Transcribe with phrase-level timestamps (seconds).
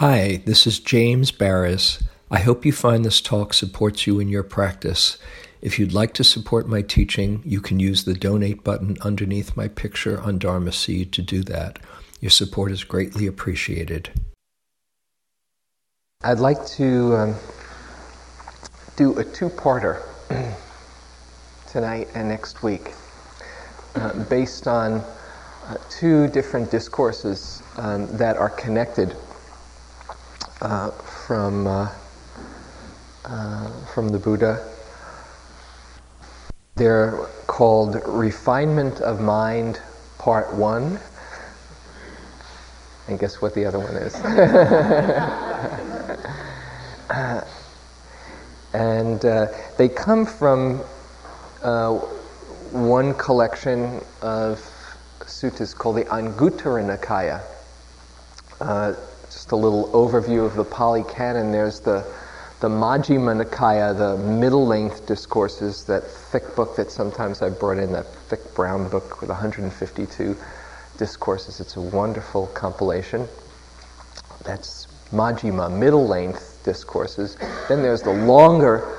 [0.00, 2.02] Hi, this is James Baraz.
[2.30, 5.18] I hope you find this talk supports you in your practice.
[5.60, 9.68] If you'd like to support my teaching, you can use the donate button underneath my
[9.68, 11.80] picture on Dharma Seed to do that.
[12.18, 14.08] Your support is greatly appreciated.
[16.24, 17.34] I'd like to um,
[18.96, 20.02] do a two parter
[21.70, 22.94] tonight and next week
[23.96, 24.92] uh, based on
[25.66, 29.14] uh, two different discourses um, that are connected
[30.60, 31.90] uh, from, uh,
[33.24, 34.62] uh, from the Buddha.
[36.76, 37.12] They're
[37.46, 39.80] called Refinement of Mind,
[40.18, 40.98] Part 1.
[43.08, 44.14] And guess what the other one is?
[48.74, 49.46] and uh,
[49.78, 50.78] they come from
[52.72, 54.58] one collection of
[55.20, 57.40] suttas called the Anguttara Nikaya.
[58.60, 58.94] Uh,
[59.50, 61.50] just a little overview of the Pali Canon.
[61.50, 62.06] There's the
[62.60, 67.90] the Majjhima Nikaya, the middle length discourses, that thick book that sometimes I brought in,
[67.92, 70.36] that thick brown book with 152
[70.98, 71.58] discourses.
[71.58, 73.26] It's a wonderful compilation.
[74.44, 77.36] That's Majjhima, middle length discourses.
[77.68, 78.94] Then there's the longer,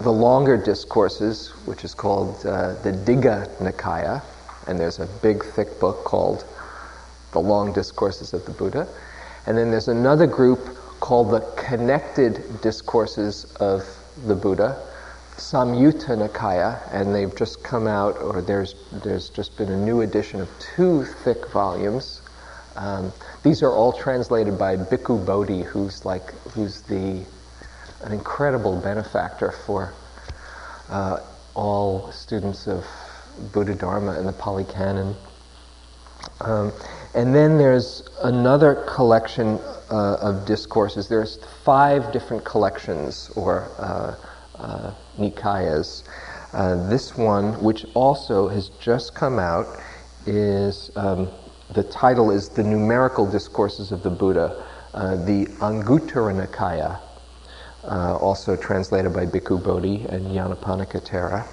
[0.00, 4.20] the longer discourses, which is called uh, the Digha Nikaya,
[4.66, 6.44] and there's a big thick book called
[7.32, 8.86] The Long Discourses of the Buddha.
[9.46, 10.60] And then there's another group
[11.00, 13.84] called the Connected Discourses of
[14.26, 14.80] the Buddha,
[15.36, 20.40] Samyutta Nikaya, and they've just come out, or there's, there's just been a new edition
[20.40, 22.20] of two thick volumes.
[22.76, 27.24] Um, these are all translated by Bhikkhu Bodhi, who's like, who's the,
[28.04, 29.94] an incredible benefactor for
[30.90, 31.20] uh,
[31.54, 32.84] all students of
[33.52, 35.16] Buddha Dharma and the Pali Canon.
[36.42, 36.72] Um,
[37.14, 39.58] and then there's another collection
[39.90, 41.08] uh, of discourses.
[41.08, 44.14] There's five different collections or uh,
[44.58, 46.04] uh, nikayas.
[46.52, 49.66] Uh, this one, which also has just come out,
[50.26, 51.28] is um,
[51.74, 54.64] the title is The Numerical Discourses of the Buddha,
[54.94, 57.00] uh, the Anguttara Nikaya,
[57.84, 61.46] uh, also translated by Bhikkhu Bodhi and Nyanaponika Thera.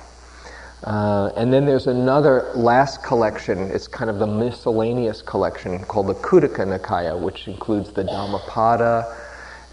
[0.84, 6.14] Uh, and then there's another last collection, it's kind of the miscellaneous collection called the
[6.16, 9.16] Khuddaka Nikaya, which includes the Dhammapada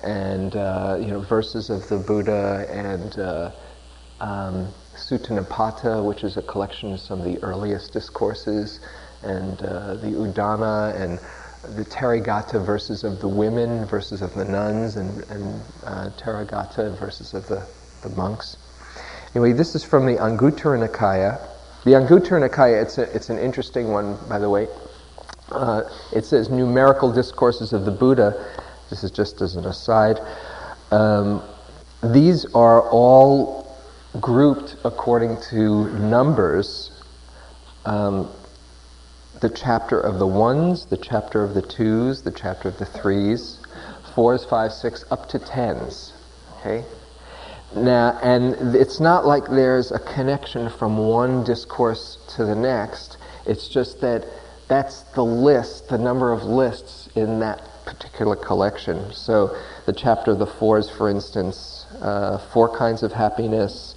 [0.03, 3.51] and uh, you know, verses of the Buddha and uh,
[4.21, 8.81] um, Sutta which is a collection of some of the earliest discourses,
[9.23, 11.19] and uh, the Udana and
[11.77, 17.35] the Therigatha verses of the women, verses of the nuns, and, and uh, Theragatha verses
[17.35, 17.67] of the,
[18.03, 18.57] the monks.
[19.35, 21.41] Anyway, this is from the Anguttara Nikaya.
[21.83, 24.69] The Anguttara Nikaya, it's, a, it's an interesting one, by the way.
[25.51, 25.83] Uh,
[26.15, 28.49] it says numerical discourses of the Buddha.
[28.91, 30.21] This is just as an aside.
[30.93, 31.43] Um,
[32.05, 33.77] these are all
[34.21, 36.93] grouped according to numbers.
[37.85, 38.31] Um,
[39.41, 43.59] the chapter of the ones, the chapter of the twos, the chapter of the threes,
[44.15, 46.13] fours, fives, six, up to tens.
[46.61, 46.85] Okay?
[47.77, 53.17] Now, and it's not like there's a connection from one discourse to the next.
[53.47, 54.25] It's just that
[54.69, 59.13] that's the list, the number of lists in that particular collection.
[59.13, 63.95] So, the chapter of the fours, for instance, uh, four kinds of happiness,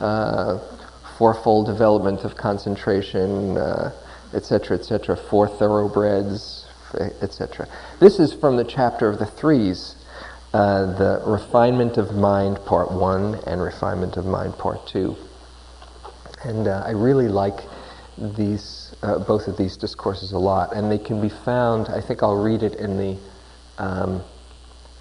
[0.00, 0.58] uh,
[1.18, 3.56] fourfold development of concentration,
[4.34, 6.66] etc., uh, etc., et four thoroughbreds,
[7.22, 7.68] etc.
[8.00, 9.96] This is from the chapter of the threes
[10.54, 15.16] uh, the refinement of mind part one and refinement of mind part two.
[16.44, 17.58] And uh, I really like
[18.16, 21.88] these, uh, both of these discourses a lot, and they can be found.
[21.88, 23.18] I think I'll read it in the
[23.78, 24.22] um,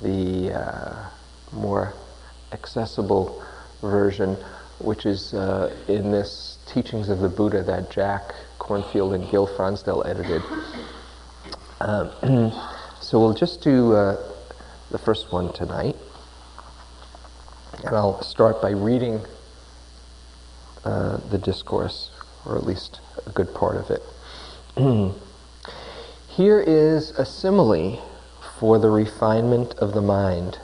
[0.01, 1.09] the uh,
[1.51, 1.93] more
[2.51, 3.43] accessible
[3.79, 4.35] version,
[4.79, 10.03] which is uh, in this Teachings of the Buddha that Jack Kornfield and Gil Fronsdal
[10.07, 10.41] edited.
[11.79, 12.51] Um,
[13.01, 14.17] so we'll just do
[14.93, 15.95] the first one tonight.
[17.83, 19.21] And I'll start by reading
[20.85, 22.11] uh, the discourse,
[22.45, 24.03] or at least a good part of it.
[26.29, 28.07] Here is a simile
[28.59, 30.59] for the refinement of the mind.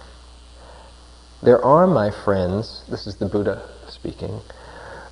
[1.41, 4.41] There are, my friends, this is the Buddha speaking,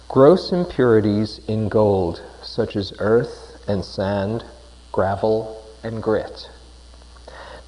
[0.08, 4.46] gross impurities in gold, such as earth and sand,
[4.92, 6.52] gravel and grit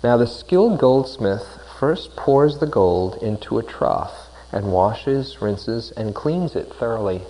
[0.01, 6.15] now, the skilled goldsmith first pours the gold into a trough and washes, rinses, and
[6.15, 7.23] cleans it thoroughly.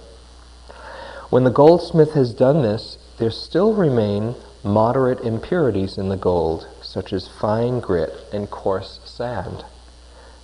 [1.31, 7.11] When the goldsmith has done this, there still remain moderate impurities in the gold, such
[7.11, 9.65] as fine grit and coarse sand.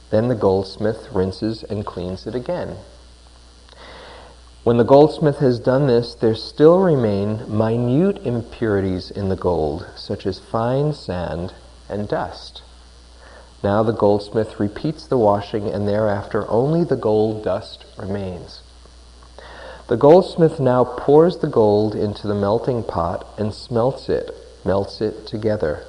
[0.10, 2.78] Then the goldsmith rinses and cleans it again.
[4.64, 10.26] When the goldsmith has done this, there still remain minute impurities in the gold, such
[10.26, 11.54] as fine sand
[11.90, 12.62] and dust.
[13.64, 18.62] Now the goldsmith repeats the washing, and thereafter only the gold dust remains.
[19.88, 24.32] The goldsmith now pours the gold into the melting pot and smelts it,
[24.64, 25.86] melts it together.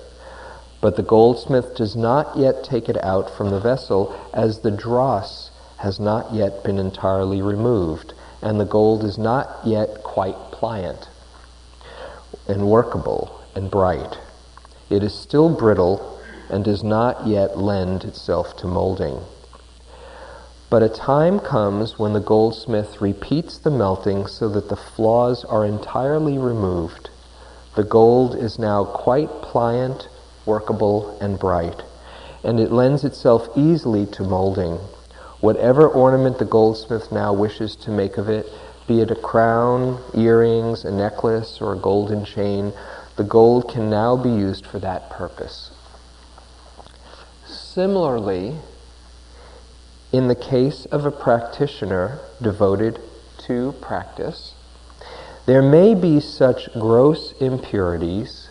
[0.81, 5.51] But the goldsmith does not yet take it out from the vessel, as the dross
[5.79, 8.13] has not yet been entirely removed,
[8.43, 11.09] and the gold is not yet quite pliant
[12.47, 14.19] and workable and bright.
[14.89, 19.21] It is still brittle and does not yet lend itself to molding.
[20.69, 25.65] But a time comes when the goldsmith repeats the melting so that the flaws are
[25.65, 27.11] entirely removed.
[27.77, 30.09] The gold is now quite pliant,
[30.45, 31.83] workable, and bright,
[32.43, 34.79] and it lends itself easily to molding.
[35.41, 38.47] Whatever ornament the goldsmith now wishes to make of it,
[38.87, 42.73] be it a crown, earrings, a necklace, or a golden chain,
[43.17, 45.71] the gold can now be used for that purpose.
[47.47, 48.57] Similarly,
[50.13, 53.01] in the case of a practitioner devoted
[53.47, 54.55] to practice,
[55.47, 58.49] there may be such gross impurities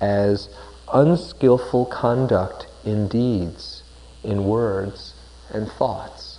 [0.00, 0.48] as
[0.92, 3.82] unskillful conduct in deeds,
[4.22, 5.14] in words,
[5.52, 6.38] and thoughts.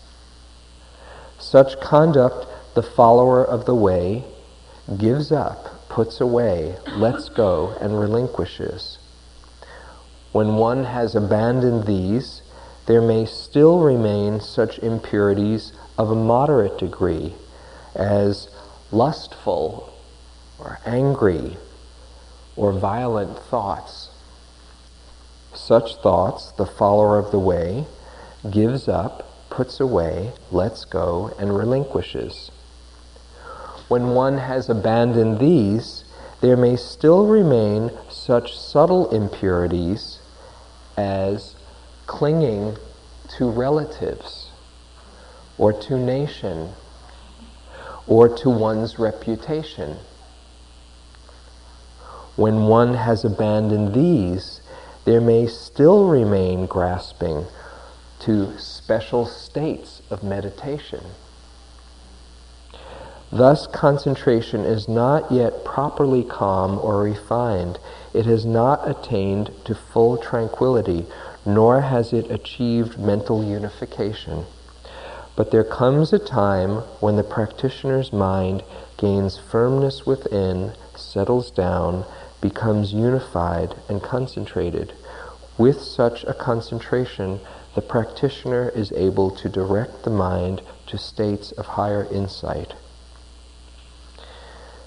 [1.40, 4.24] Such conduct the follower of the way
[4.98, 8.98] gives up, puts away, lets go, and relinquishes.
[10.32, 12.42] When one has abandoned these,
[12.86, 17.34] there may still remain such impurities of a moderate degree
[17.94, 18.50] as
[18.90, 19.94] lustful
[20.58, 21.58] or angry
[22.56, 24.12] or violent thoughts.
[25.54, 27.86] Such thoughts the follower of the way
[28.50, 32.50] gives up, puts away, lets go, and relinquishes.
[33.92, 36.06] When one has abandoned these,
[36.40, 40.20] there may still remain such subtle impurities
[40.96, 41.58] as
[42.08, 42.78] clinging
[43.36, 44.50] to relatives
[45.58, 46.70] or to nation
[48.08, 49.98] or to one's reputation.
[52.38, 54.62] When one has abandoned these,
[55.04, 57.46] there may still remain grasping
[58.22, 61.04] to special states of meditation.
[63.34, 67.80] Thus, concentration is not yet properly calm or refined.
[68.14, 71.06] It has not attained to full tranquility,
[71.46, 74.46] nor has it achieved mental unification.
[75.38, 78.64] But there comes a time when the practitioner's mind
[78.98, 82.04] gains firmness within, settles down,
[82.42, 84.92] becomes unified and concentrated.
[85.58, 87.40] With such a concentration,
[87.76, 92.74] the practitioner is able to direct the mind to states of higher insight.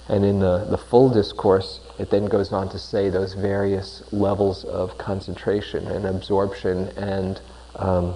[0.07, 4.63] And in the, the full discourse, it then goes on to say those various levels
[4.63, 7.41] of concentration and absorption and,
[7.75, 8.15] um,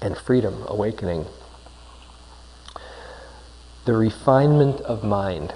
[0.00, 1.26] and freedom, awakening.
[3.84, 5.52] The refinement of mind.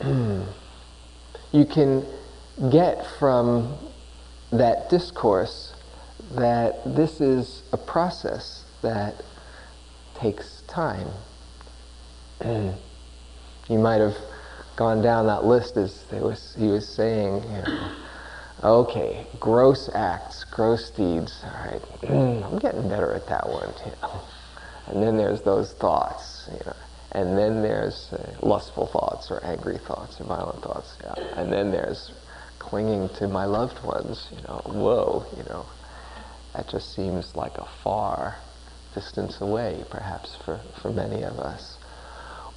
[0.04, 2.04] you can
[2.70, 3.74] get from
[4.50, 5.74] that discourse
[6.32, 9.22] that this is a process that
[10.14, 11.08] takes time.
[12.44, 14.16] you might have
[14.76, 17.92] gone down that list as was, he was saying, you know,
[18.62, 21.82] okay, gross acts, gross deeds, all right,
[22.44, 23.72] I'm getting better at that one,
[24.02, 24.20] know.
[24.86, 26.76] And then there's those thoughts, you know.
[27.12, 31.12] And then there's uh, lustful thoughts or angry thoughts or violent thoughts, yeah.
[31.36, 32.12] And then there's
[32.58, 35.66] clinging to my loved ones, you know, whoa, you know.
[36.54, 38.38] That just seems like a far
[38.98, 41.78] distance away, perhaps, for, for many of us.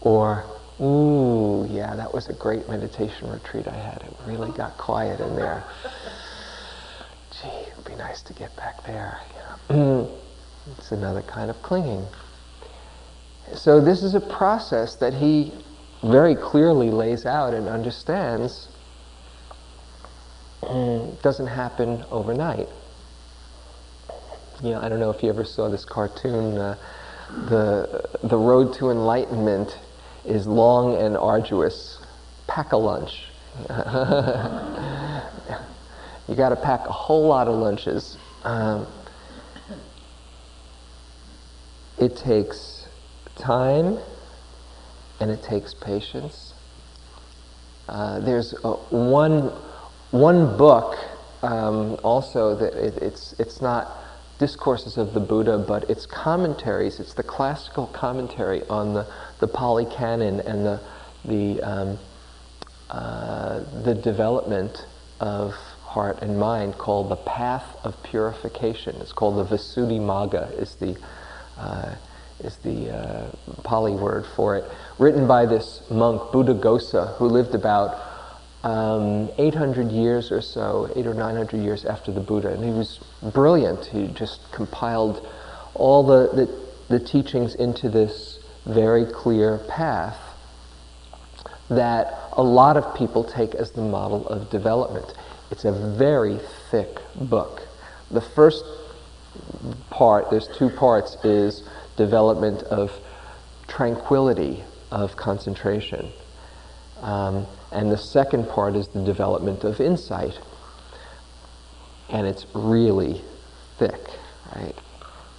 [0.02, 0.44] Or,
[0.82, 4.02] ooh, yeah, that was a great meditation retreat I had.
[4.02, 5.64] It really got quiet in there.
[7.32, 9.20] Gee, it'd be nice to get back there.
[9.70, 10.10] You know?
[10.78, 12.08] it's another kind of clinging.
[13.54, 15.54] So this is a process that he
[16.04, 18.68] very clearly lays out and understands
[20.64, 22.68] mm, doesn't happen overnight
[24.64, 26.58] you know, I don't know if you ever saw this cartoon.
[26.58, 26.76] Uh,
[27.48, 29.78] the the road to enlightenment
[30.26, 32.00] is long and arduous.
[32.48, 33.26] Pack a lunch.
[36.28, 38.18] you got to pack a whole lot of lunches.
[38.44, 38.88] Um,
[41.98, 42.88] it takes
[43.36, 43.98] time
[45.20, 46.54] and it takes patience.
[47.88, 49.52] Uh, there's uh, one,
[50.12, 50.98] one book
[51.44, 53.92] um, also that it, it's, it's not
[54.42, 57.00] discourses of the Buddha, but it's commentaries.
[57.00, 59.06] It's the classical commentary on the,
[59.40, 60.82] the Pali Canon and the,
[61.24, 62.00] the, um,
[62.90, 64.88] uh, the development
[65.20, 68.96] of heart and mind called the Path of Purification.
[68.96, 70.98] It's called the Visuddhimagga is the,
[71.60, 71.94] uh,
[72.44, 73.32] is the uh,
[73.64, 74.66] Pali word for it.
[74.98, 78.11] Written by this monk, Buddhaghosa, who lived about
[78.64, 82.54] um, 800 years or so, eight or 900 years after the Buddha.
[82.54, 83.00] And he was
[83.34, 83.86] brilliant.
[83.86, 85.28] He just compiled
[85.74, 90.18] all the, the, the teachings into this very clear path
[91.70, 95.14] that a lot of people take as the model of development.
[95.50, 96.40] It's a very
[96.70, 97.62] thick book.
[98.12, 98.64] The first
[99.90, 101.64] part, there's two parts, is
[101.96, 102.92] development of
[103.68, 106.12] tranquility, of concentration.
[107.02, 110.40] Um, and the second part is the development of insight.
[112.10, 113.22] And it's really
[113.78, 114.00] thick,
[114.56, 114.76] right?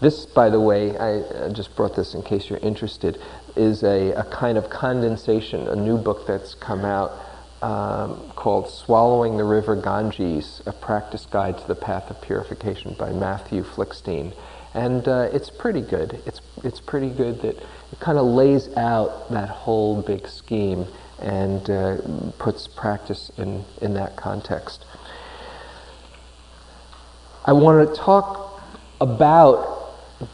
[0.00, 3.20] This, by the way, I just brought this in case you're interested,
[3.54, 7.12] is a, a kind of condensation, a new book that's come out
[7.62, 13.12] um, called Swallowing the River Ganges, A Practice Guide to the Path of Purification by
[13.12, 14.34] Matthew Flickstein.
[14.74, 16.20] And uh, it's pretty good.
[16.26, 20.86] It's, it's pretty good that it kind of lays out that whole big scheme
[21.22, 21.96] and uh,
[22.38, 24.84] puts practice in, in that context.
[27.44, 28.62] I want to talk
[29.00, 29.72] about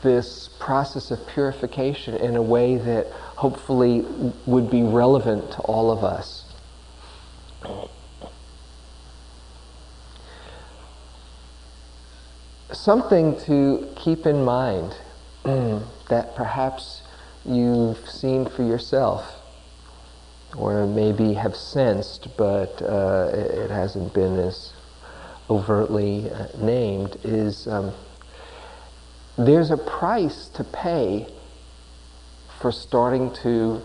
[0.02, 4.04] this process of purification in a way that hopefully
[4.46, 6.44] would be relevant to all of us.
[12.72, 14.94] Something to keep in mind
[15.44, 17.02] that perhaps
[17.46, 19.37] you've seen for yourself
[20.56, 24.72] or maybe have sensed, but uh, it hasn't been as
[25.50, 27.92] overtly uh, named, is um,
[29.36, 31.26] there's a price to pay
[32.60, 33.80] for starting to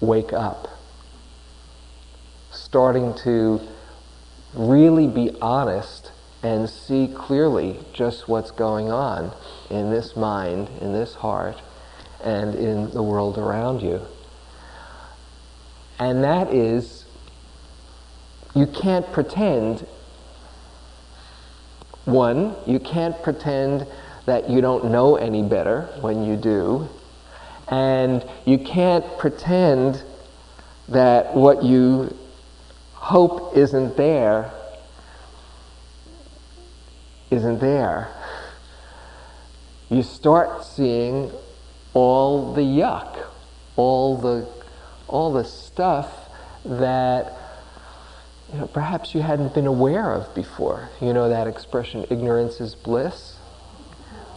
[0.00, 0.68] wake up,
[2.50, 3.60] starting to
[4.54, 6.12] really be honest
[6.42, 9.32] and see clearly just what's going on
[9.70, 11.60] in this mind, in this heart,
[12.22, 14.00] and in the world around you.
[15.98, 17.04] And that is,
[18.54, 19.86] you can't pretend,
[22.04, 23.86] one, you can't pretend
[24.26, 26.88] that you don't know any better when you do,
[27.68, 30.02] and you can't pretend
[30.88, 32.16] that what you
[32.94, 34.52] hope isn't there
[37.30, 38.08] isn't there.
[39.88, 41.30] You start seeing
[41.94, 43.18] all the yuck,
[43.76, 44.46] all the
[45.08, 46.10] all the stuff
[46.64, 47.32] that
[48.52, 50.88] you know, perhaps you hadn't been aware of before.
[51.00, 53.36] You know that expression, ignorance is bliss?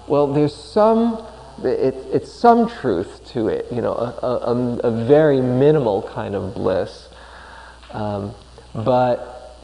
[0.07, 1.23] Well, there's some,
[1.63, 6.55] it, it's some truth to it, you know, a, a, a very minimal kind of
[6.55, 7.09] bliss.
[7.91, 8.33] Um,
[8.73, 9.55] but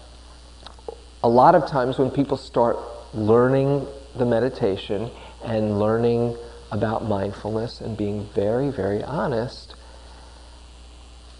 [1.24, 2.78] a lot of times when people start
[3.16, 5.10] learning the meditation
[5.44, 6.38] and learning
[6.72, 9.74] about mindfulness and being very, very honest,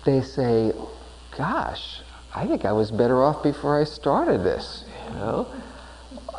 [0.06, 0.72] they say,
[1.38, 2.02] gosh,
[2.34, 4.86] I think I was better off before I started this.
[5.10, 5.48] You know,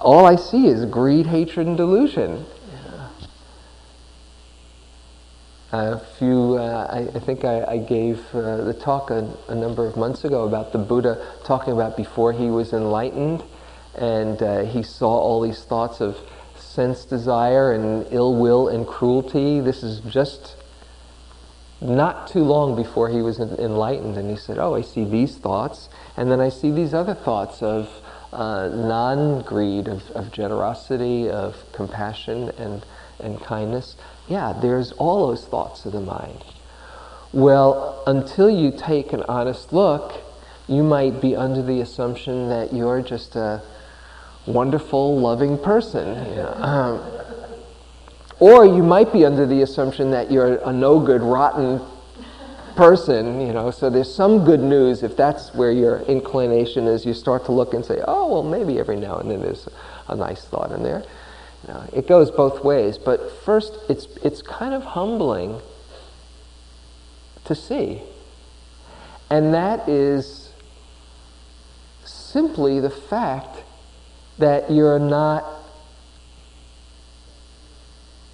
[0.00, 2.46] all I see is greed, hatred, and delusion.
[5.72, 9.84] A few, uh, I, I, think I, I gave uh, the talk a, a, number
[9.84, 13.42] of months ago about the Buddha talking about before he was enlightened,
[13.96, 16.16] and uh, he saw all these thoughts of
[16.56, 19.60] sense desire and ill will and cruelty.
[19.60, 20.54] This is just
[21.80, 25.88] not too long before he was enlightened, and he said, Oh, I see these thoughts,
[26.16, 27.90] and then I see these other thoughts of
[28.32, 32.84] uh, non greed, of, of generosity, of compassion, and,
[33.20, 33.96] and kindness.
[34.28, 36.44] Yeah, there's all those thoughts of the mind.
[37.32, 40.14] Well, until you take an honest look,
[40.68, 43.62] you might be under the assumption that you're just a
[44.46, 46.08] wonderful, loving person.
[46.30, 46.54] You know?
[46.54, 47.26] um,
[48.38, 51.80] or you might be under the assumption that you're a no good, rotten
[52.76, 57.06] person, you know, so there's some good news if that's where your inclination is.
[57.06, 59.66] You start to look and say, oh, well, maybe every now and then there's
[60.08, 61.02] a nice thought in there.
[61.92, 65.60] It goes both ways, but first, it's, it's kind of humbling
[67.44, 68.02] to see.
[69.30, 70.52] And that is
[72.04, 73.64] simply the fact
[74.38, 75.44] that you're not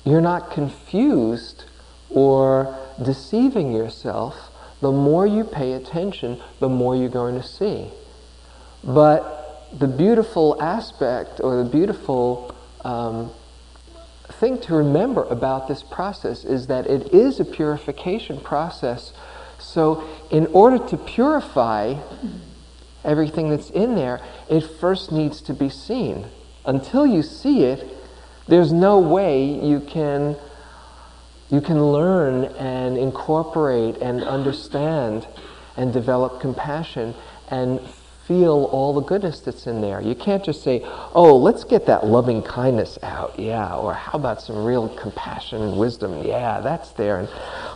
[0.04, 1.64] you're not confused
[2.10, 7.86] or deceiving yourself the more you pay attention, the more you're going to see.
[8.82, 12.54] But the beautiful aspect or the beautiful
[12.84, 13.30] um,
[14.28, 19.12] thing to remember about this process is that it is a purification process.
[19.60, 21.94] So, in order to purify
[23.04, 26.26] everything that's in there, it first needs to be seen.
[26.64, 27.86] Until you see it,
[28.52, 30.36] there's no way you can
[31.48, 35.26] you can learn and incorporate and understand
[35.78, 37.14] and develop compassion
[37.48, 37.80] and
[38.26, 40.02] feel all the goodness that's in there.
[40.02, 40.82] You can't just say,
[41.14, 45.78] oh, let's get that loving kindness out, yeah, or how about some real compassion and
[45.78, 47.28] wisdom, yeah, that's there, and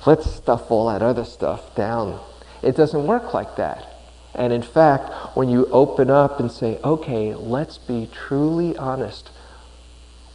[0.06, 2.21] let's stuff all that other stuff down.
[2.62, 3.95] It doesn't work like that.
[4.35, 9.30] And in fact, when you open up and say, okay, let's be truly honest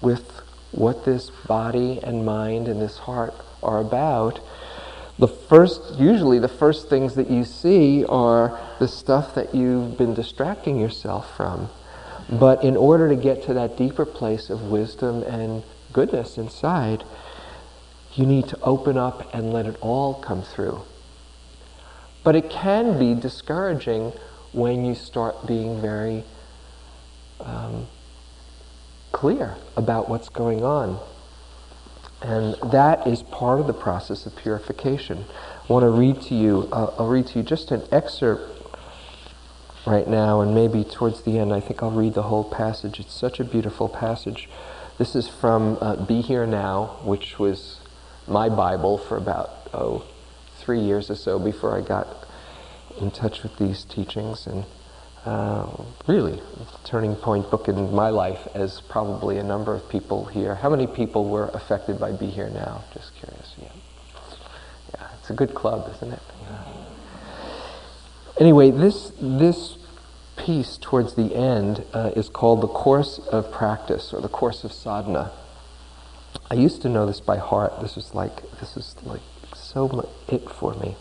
[0.01, 0.41] with
[0.71, 4.39] what this body and mind and this heart are about,
[5.19, 10.13] the first, usually the first things that you see are the stuff that you've been
[10.13, 11.69] distracting yourself from.
[12.29, 17.03] But in order to get to that deeper place of wisdom and goodness inside,
[18.15, 20.81] you need to open up and let it all come through.
[22.23, 24.13] But it can be discouraging
[24.53, 26.23] when you start being very
[27.39, 27.87] um,
[29.11, 30.99] clear about what's going on.
[32.21, 35.25] And that is part of the process of purification.
[35.69, 38.61] I want to read to you, uh, I'll read to you just an excerpt
[39.87, 42.99] right now, and maybe towards the end, I think I'll read the whole passage.
[42.99, 44.47] It's such a beautiful passage.
[44.99, 47.79] This is from uh, Be Here Now, which was
[48.27, 50.05] my Bible for about, oh,
[50.57, 52.07] three years or so before I got
[52.99, 54.45] in touch with these teachings.
[54.45, 54.65] And
[55.25, 55.67] uh,
[56.07, 56.41] really
[56.83, 60.55] turning point book in my life, as probably a number of people here.
[60.55, 62.83] How many people were affected by Be Here Now?
[62.93, 63.53] Just curious.
[63.61, 63.67] Yeah,
[64.95, 66.21] yeah, it's a good club, isn't it?
[66.43, 66.63] Yeah.
[68.39, 69.77] Anyway, this this
[70.37, 74.73] piece towards the end uh, is called the course of practice or the course of
[74.73, 75.31] sadhana.
[76.49, 77.79] I used to know this by heart.
[77.81, 79.21] This was like this is like
[79.53, 80.95] so much it for me.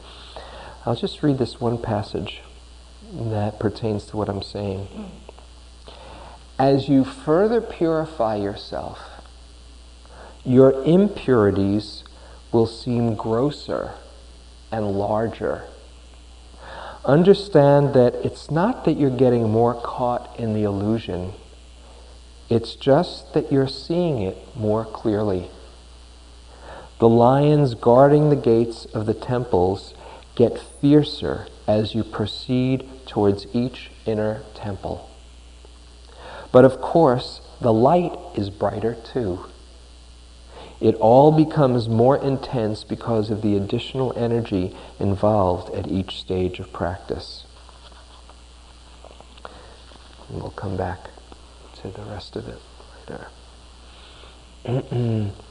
[0.84, 2.42] I'll just read this one passage
[3.12, 4.88] that pertains to what I'm saying.
[6.58, 8.98] As you further purify yourself,
[10.44, 12.04] your impurities
[12.52, 13.92] will seem grosser
[14.70, 15.64] and larger.
[17.04, 21.32] Understand that it's not that you're getting more caught in the illusion,
[22.48, 25.48] it's just that you're seeing it more clearly.
[26.98, 29.94] The lions guarding the gates of the temples
[30.34, 35.10] get fiercer as you proceed towards each inner temple.
[36.52, 39.46] But of course, the light is brighter too.
[40.80, 46.72] It all becomes more intense because of the additional energy involved at each stage of
[46.72, 47.44] practice.
[50.28, 51.10] And we'll come back
[51.82, 52.60] to the rest of it
[54.64, 55.32] later.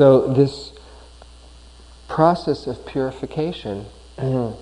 [0.00, 0.72] So, this
[2.08, 3.84] process of purification
[4.18, 4.54] uh,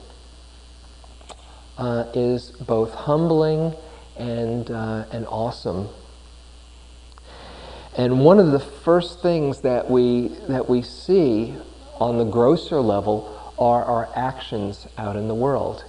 [2.12, 3.72] is both humbling
[4.16, 5.90] and, uh, and awesome.
[7.96, 11.54] And one of the first things that we, that we see
[12.00, 15.84] on the grosser level are our actions out in the world.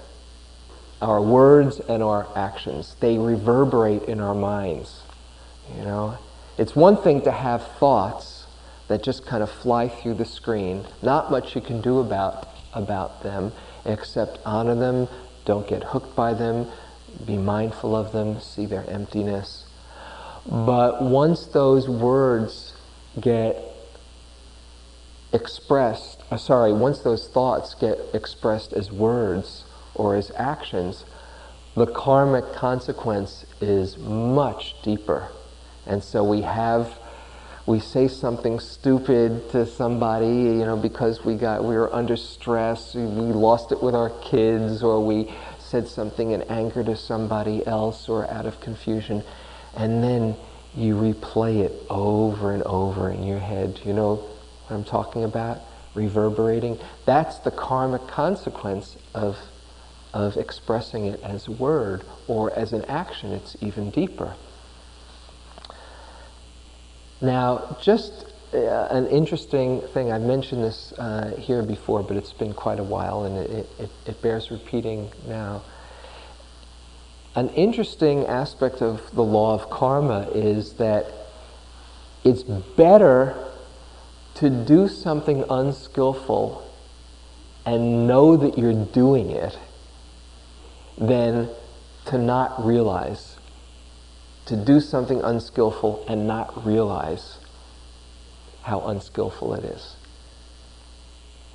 [1.01, 2.95] Our words and our actions.
[2.99, 5.01] They reverberate in our minds.
[5.75, 6.19] You know,
[6.59, 8.38] it's one thing to have thoughts
[8.89, 10.85] that just kind of fly through the screen.
[11.01, 13.53] Not much you can do about, about them
[13.85, 15.07] except honor them,
[15.45, 16.67] don't get hooked by them,
[17.25, 19.65] be mindful of them, see their emptiness.
[20.45, 22.73] But once those words
[23.19, 23.57] get
[25.31, 31.05] expressed, uh, sorry, once those thoughts get expressed as words or as actions,
[31.75, 35.29] the karmic consequence is much deeper.
[35.85, 36.98] And so we have
[37.69, 42.95] we say something stupid to somebody, you know, because we got we were under stress,
[42.95, 48.09] we lost it with our kids, or we said something in anger to somebody else,
[48.09, 49.23] or out of confusion,
[49.77, 50.35] and then
[50.75, 53.79] you replay it over and over in your head.
[53.85, 55.59] You know what I'm talking about?
[55.93, 56.79] Reverberating.
[57.05, 59.37] That's the karmic consequence of
[60.11, 63.31] of expressing it as word or as an action.
[63.31, 64.33] It's even deeper.
[67.21, 72.53] Now, just uh, an interesting thing, I've mentioned this uh, here before, but it's been
[72.53, 75.61] quite a while and it, it, it bears repeating now.
[77.35, 81.05] An interesting aspect of the law of karma is that
[82.23, 83.35] it's better
[84.35, 86.65] to do something unskillful
[87.65, 89.57] and know that you're doing it
[90.97, 91.49] than
[92.05, 93.37] to not realize.
[94.49, 97.37] To do something unskillful and not realize
[98.63, 99.95] how unskillful it is.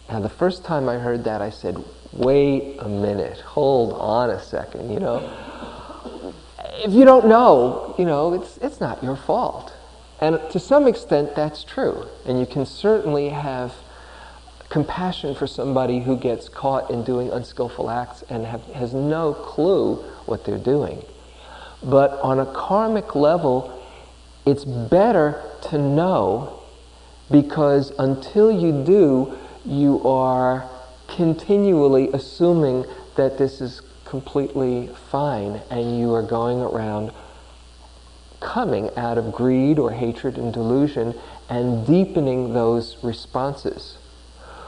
[0.09, 1.77] Now, the first time I heard that, I said,
[2.13, 5.29] wait a minute, hold on a second, you know.
[6.85, 9.73] If you don't know, you know, it's, it's not your fault.
[10.21, 12.07] And to some extent, that's true.
[12.25, 13.75] And you can certainly have
[14.69, 19.97] compassion for somebody who gets caught in doing unskillful acts and have, has no clue
[20.27, 21.05] what they're doing.
[21.83, 23.83] But on a karmic level,
[24.47, 26.61] it's better to know
[27.31, 30.69] because until you do, you are
[31.09, 32.85] continually assuming
[33.17, 37.11] that this is completely fine and you are going around
[38.41, 41.15] coming out of greed or hatred and delusion
[41.49, 43.97] and deepening those responses.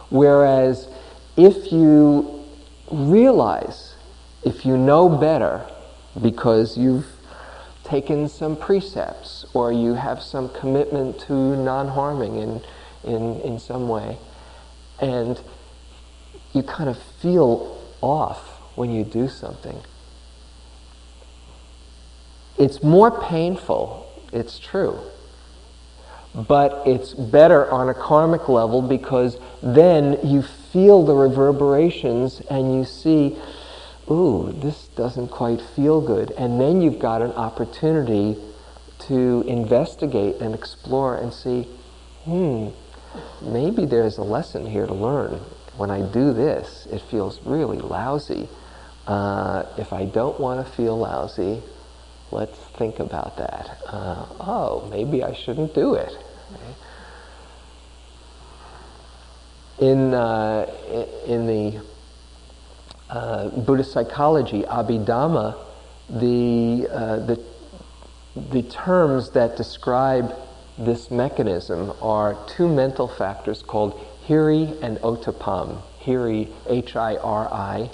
[0.09, 0.89] Whereas
[1.37, 2.43] if you
[2.91, 3.95] realize,
[4.45, 5.67] if you know better,
[6.21, 7.07] because you've
[7.85, 12.61] taken some precepts or you have some commitment to non harming in,
[13.05, 14.19] in, in some way,
[15.01, 15.41] and
[16.53, 18.39] you kind of feel off
[18.77, 19.79] when you do something.
[22.59, 24.99] It's more painful, it's true.
[26.35, 32.85] But it's better on a karmic level because then you feel the reverberations and you
[32.85, 33.37] see,
[34.11, 36.33] ooh, this doesn't quite feel good.
[36.33, 38.37] And then you've got an opportunity
[39.01, 41.63] to investigate and explore and see,
[42.25, 42.69] hmm,
[43.43, 45.41] maybe there's a lesson here to learn.
[45.77, 48.49] When I do this, it feels really lousy.
[49.07, 51.63] Uh, if I don't want to feel lousy,
[52.33, 53.79] let's think about that.
[53.87, 56.17] Uh, oh, maybe I shouldn't do it.
[59.79, 60.67] In, uh,
[61.27, 61.83] in the
[63.11, 65.57] uh, Buddhist psychology, Abhidhamma,
[66.09, 67.43] the, uh, the,
[68.51, 70.35] the terms that describe
[70.79, 75.81] this mechanism are two mental factors called hiri and otapam.
[76.03, 77.91] Hiri, H I R I,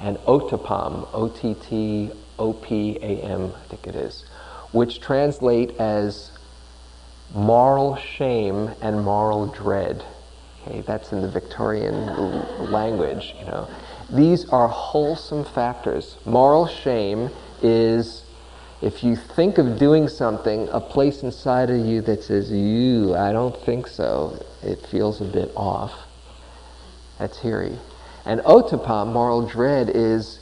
[0.00, 4.24] and otapam, O T T O P A M, I think it is,
[4.72, 6.30] which translate as
[7.34, 10.04] moral shame and moral dread.
[10.62, 12.06] Okay, that's in the Victorian
[12.70, 13.68] language, you know.
[14.10, 16.16] These are wholesome factors.
[16.24, 17.30] Moral shame
[17.62, 18.22] is
[18.82, 23.32] if you think of doing something, a place inside of you that says, you, I
[23.32, 25.92] don't think so, it feels a bit off.
[27.18, 27.78] That's hiri.
[28.26, 30.40] And ottapam, moral dread, is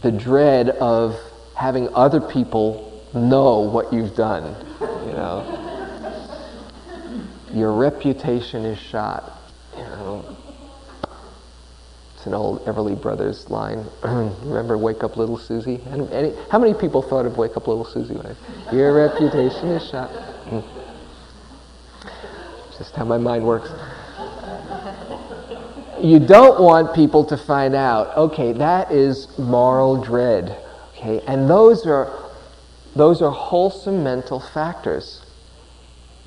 [0.00, 1.16] the dread of
[1.54, 4.56] having other people know what you've done.
[4.80, 6.18] You know,
[7.54, 9.38] your reputation is shot.
[9.76, 10.36] You know,
[12.22, 13.84] it's an old Everly Brothers line.
[14.04, 15.80] Remember "Wake Up, Little Susie"?
[15.90, 18.14] And any, how many people thought of "Wake Up, Little Susie"?
[18.14, 20.08] When I, Your reputation is shot.
[20.08, 20.60] Hmm.
[22.78, 23.72] Just how my mind works.
[26.00, 28.16] You don't want people to find out.
[28.16, 30.56] Okay, that is moral dread.
[30.94, 32.30] Okay, and those are
[32.94, 35.26] those are wholesome mental factors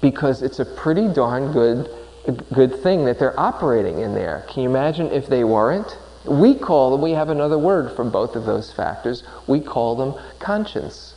[0.01, 1.89] because it's a pretty darn good
[2.31, 4.45] good thing that they're operating in there.
[4.49, 5.97] Can you imagine if they weren't?
[6.25, 9.23] We call them, we have another word for both of those factors.
[9.47, 11.15] We call them conscience.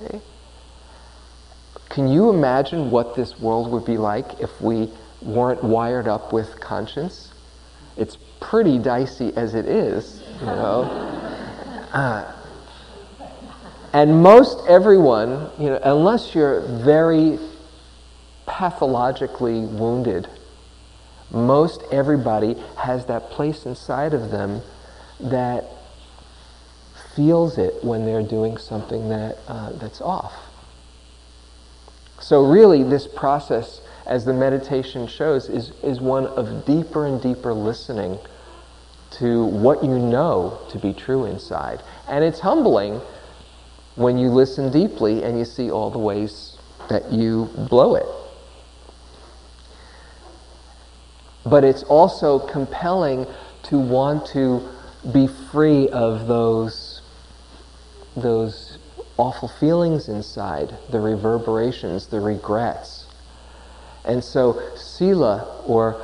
[0.00, 0.20] Okay?
[1.88, 4.90] Can you imagine what this world would be like if we
[5.22, 7.32] weren't wired up with conscience?
[7.96, 11.12] It's pretty dicey as it is, you know.
[11.92, 12.30] Uh,
[13.94, 17.38] and most everyone, you know, unless you're very
[18.46, 20.28] pathologically wounded.
[21.30, 24.62] Most everybody has that place inside of them
[25.20, 25.64] that
[27.14, 30.32] feels it when they're doing something that, uh, that's off.
[32.20, 37.52] So, really, this process, as the meditation shows, is, is one of deeper and deeper
[37.52, 38.18] listening
[39.12, 41.82] to what you know to be true inside.
[42.08, 43.00] And it's humbling
[43.96, 46.56] when you listen deeply and you see all the ways
[46.88, 48.06] that you blow it.
[51.46, 53.26] But it's also compelling
[53.64, 54.68] to want to
[55.12, 57.00] be free of those,
[58.16, 58.78] those
[59.16, 63.06] awful feelings inside, the reverberations, the regrets.
[64.04, 66.00] And so, sila, or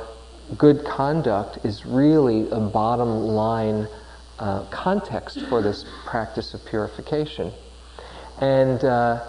[0.57, 3.87] good conduct, is really a bottom line
[4.39, 7.51] uh, context for this practice of purification.
[8.39, 9.23] And uh,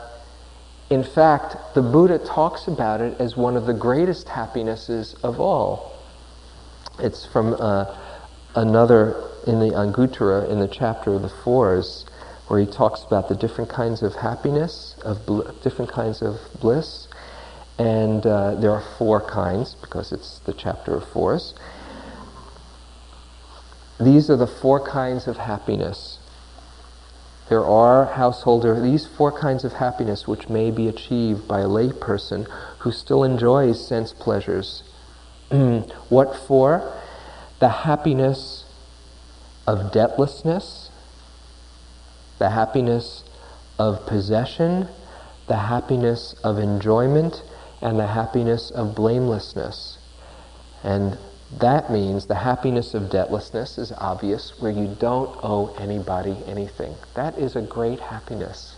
[0.90, 5.93] in fact, the Buddha talks about it as one of the greatest happinesses of all.
[6.98, 7.96] It's from uh,
[8.54, 12.07] another in the Anguttara, in the chapter of the Fours,
[12.46, 17.09] where he talks about the different kinds of happiness, of bl- different kinds of bliss.
[17.78, 21.54] And uh, there are four kinds, because it's the chapter of Fours.
[23.98, 26.18] These are the four kinds of happiness.
[27.48, 32.46] There are householder these four kinds of happiness which may be achieved by a layperson
[32.78, 34.83] who still enjoys sense pleasures.
[35.50, 35.90] Mm.
[36.09, 36.92] what for?
[37.61, 38.64] The happiness
[39.66, 40.90] of debtlessness,
[42.38, 43.24] the happiness
[43.78, 44.88] of possession,
[45.46, 47.42] the happiness of enjoyment,
[47.80, 49.98] and the happiness of blamelessness.
[50.83, 51.18] And
[51.59, 56.94] that means the happiness of debtlessness is obvious, where you don't owe anybody anything.
[57.14, 58.76] That is a great happiness.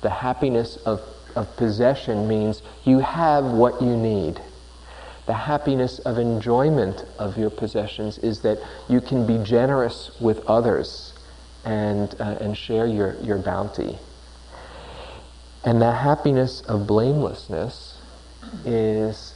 [0.00, 1.02] The happiness of,
[1.36, 4.40] of possession means you have what you need.
[5.30, 11.12] The happiness of enjoyment of your possessions is that you can be generous with others
[11.64, 13.96] and, uh, and share your, your bounty.
[15.64, 17.98] And the happiness of blamelessness
[18.64, 19.34] is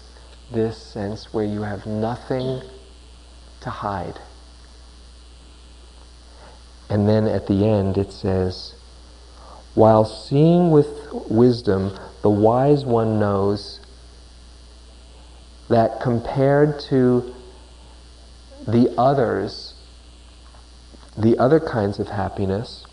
[0.50, 2.62] this sense where you have nothing
[3.60, 4.18] to hide.
[6.90, 8.74] And then at the end it says,
[9.76, 10.88] while seeing with
[11.30, 13.78] wisdom, the wise one knows
[15.68, 17.34] that compared to
[18.66, 19.74] the others,
[21.16, 22.86] the other kinds of happiness,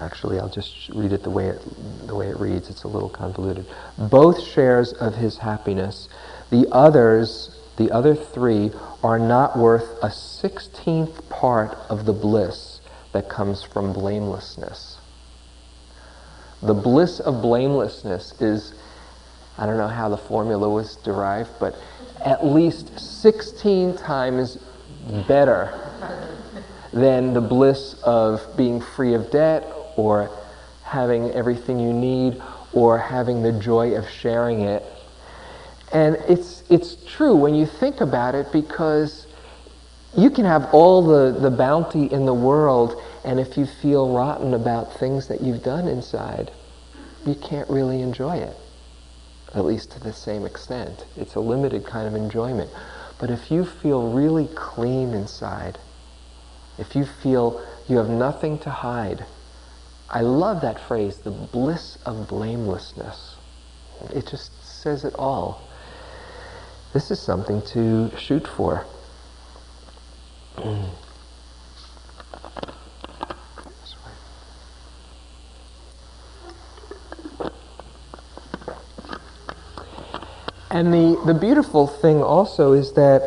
[0.00, 1.62] Actually, I'll just read it the way it,
[2.06, 2.68] the way it reads.
[2.68, 3.66] It's a little convoluted.
[3.96, 6.08] Both shares of his happiness.
[6.50, 12.80] The others, the other three, are not worth a sixteenth part of the bliss
[13.12, 14.98] that comes from blamelessness.
[16.62, 18.74] The bliss of blamelessness is,
[19.58, 21.74] I don't know how the formula was derived, but
[22.24, 24.58] at least 16 times
[25.26, 25.72] better
[26.92, 29.64] than the bliss of being free of debt
[29.96, 30.30] or
[30.82, 32.40] having everything you need
[32.72, 34.84] or having the joy of sharing it.
[35.92, 39.26] And it's, it's true when you think about it because
[40.16, 44.54] you can have all the, the bounty in the world, and if you feel rotten
[44.54, 46.50] about things that you've done inside,
[47.26, 48.56] you can't really enjoy it,
[49.56, 51.06] at least to the same extent.
[51.16, 52.70] It's a limited kind of enjoyment.
[53.18, 55.78] But if you feel really clean inside,
[56.78, 59.24] if you feel you have nothing to hide,
[60.10, 63.36] I love that phrase, the bliss of blamelessness.
[64.14, 65.62] It just says it all.
[66.92, 68.84] This is something to shoot for.
[80.76, 83.22] And the, the beautiful thing also is that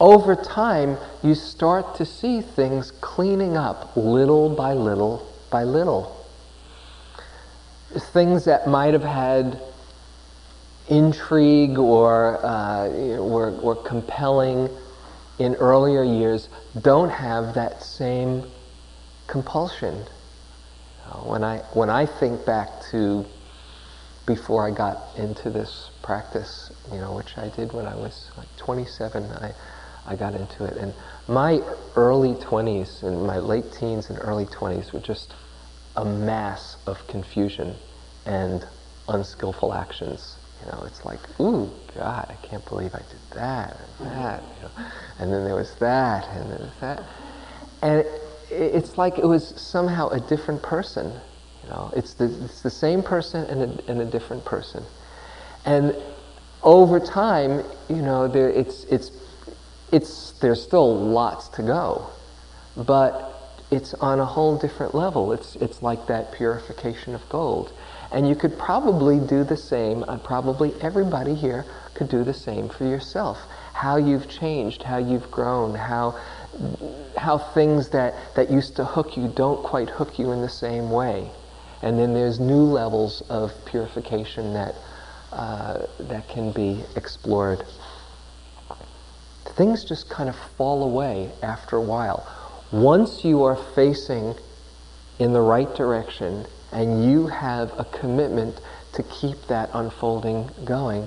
[0.00, 6.16] over time, you start to see things cleaning up little by little by little.
[7.94, 9.60] Things that might have had
[10.88, 14.70] intrigue or uh, were, were compelling
[15.38, 16.48] in earlier years
[16.80, 18.44] don't have that same
[19.26, 20.06] compulsion.
[21.22, 23.26] When I, when I think back to
[24.34, 28.46] before I got into this practice, you know, which I did when I was like
[28.58, 29.52] 27, I,
[30.06, 30.76] I got into it.
[30.76, 30.94] And
[31.26, 31.60] my
[31.96, 35.34] early 20s and my late teens and early 20s were just
[35.96, 37.74] a mass of confusion
[38.24, 38.64] and
[39.08, 40.36] unskillful actions.
[40.60, 44.42] You know, it's like, ooh, God, I can't believe I did that and that.
[44.42, 44.86] You know.
[45.18, 47.02] And then there was that, and then that.
[47.82, 51.20] And it, it's like it was somehow a different person.
[51.64, 54.82] You know, it's the, it's the same person and a, and a different person.
[55.64, 55.94] And
[56.62, 59.10] over time, you know, there, it's, it's
[59.92, 62.06] it's, there's still lots to go,
[62.76, 63.26] but
[63.70, 65.32] it's on a whole different level.
[65.32, 67.72] It's, it's like that purification of gold.
[68.12, 72.68] And you could probably do the same, uh, probably everybody here could do the same
[72.68, 73.38] for yourself.
[73.72, 76.18] How you've changed, how you've grown, how,
[77.16, 80.90] how things that, that used to hook you don't quite hook you in the same
[80.90, 81.30] way.
[81.82, 84.74] And then there's new levels of purification that,
[85.32, 87.64] uh, that can be explored
[89.60, 92.26] things just kind of fall away after a while.
[92.72, 94.34] Once you are facing
[95.18, 98.58] in the right direction and you have a commitment
[98.94, 101.06] to keep that unfolding going,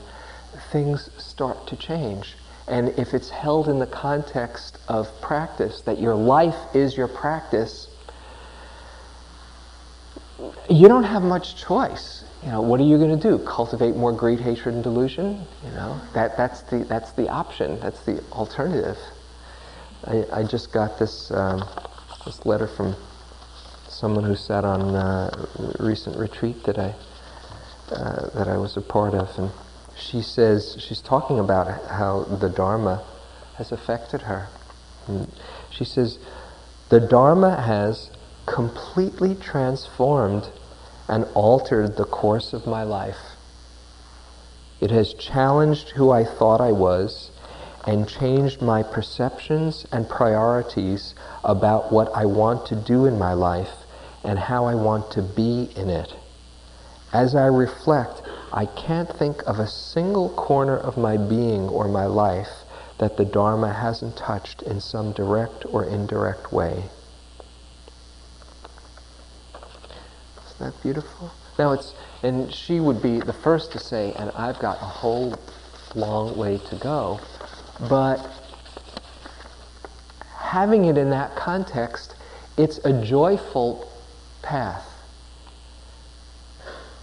[0.72, 2.36] things start to change.
[2.68, 7.88] And if it's held in the context of practice, that your life is your practice,
[10.70, 12.24] you don't have much choice.
[12.44, 13.44] You know, what are you going to do?
[13.46, 15.46] Cultivate more greed, hatred, and delusion?
[15.64, 17.80] You know, that, that's, the, that's the option.
[17.80, 18.98] That's the alternative.
[20.06, 21.64] I, I just got this, um,
[22.26, 22.96] this letter from
[23.88, 25.48] someone who sat on uh,
[25.80, 26.94] a recent retreat that I,
[27.92, 29.30] uh, that I was a part of.
[29.38, 29.52] And
[29.98, 33.06] she says, she's talking about how the Dharma
[33.56, 34.50] has affected her.
[35.08, 35.32] And
[35.70, 36.20] she says,
[36.90, 38.10] the Dharma has
[38.46, 40.50] completely transformed
[41.08, 43.36] and altered the course of my life.
[44.80, 47.32] It has challenged who I thought I was
[47.86, 53.86] and changed my perceptions and priorities about what I want to do in my life
[54.24, 56.14] and how I want to be in it.
[57.12, 62.06] As I reflect, I can't think of a single corner of my being or my
[62.06, 62.64] life
[62.98, 66.86] that the Dharma hasn't touched in some direct or indirect way.
[70.56, 71.32] Isn't that beautiful?
[71.58, 75.40] Now it's, and she would be the first to say, and I've got a whole
[75.96, 77.20] long way to go,
[77.90, 78.18] but
[80.38, 82.16] having it in that context,
[82.58, 83.92] it's a joyful
[84.42, 84.90] path.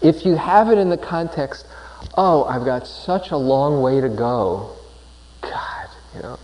[0.02, 1.66] If you have it in the context,
[2.16, 4.70] oh, I've got such a long way to go,
[5.42, 6.38] God, you know.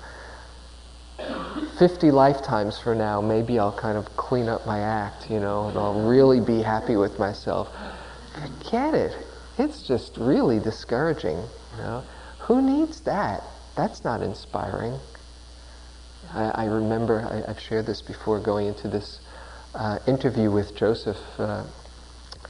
[1.79, 5.77] 50 lifetimes from now, maybe I'll kind of clean up my act, you know, and
[5.77, 7.69] I'll really be happy with myself.
[8.33, 9.17] Forget it.
[9.59, 12.03] It's just really discouraging, you know.
[12.41, 13.43] Who needs that?
[13.77, 14.99] That's not inspiring.
[16.33, 19.21] I, I remember, I, have shared this before, going into this
[19.75, 21.65] uh, interview with Joseph, uh,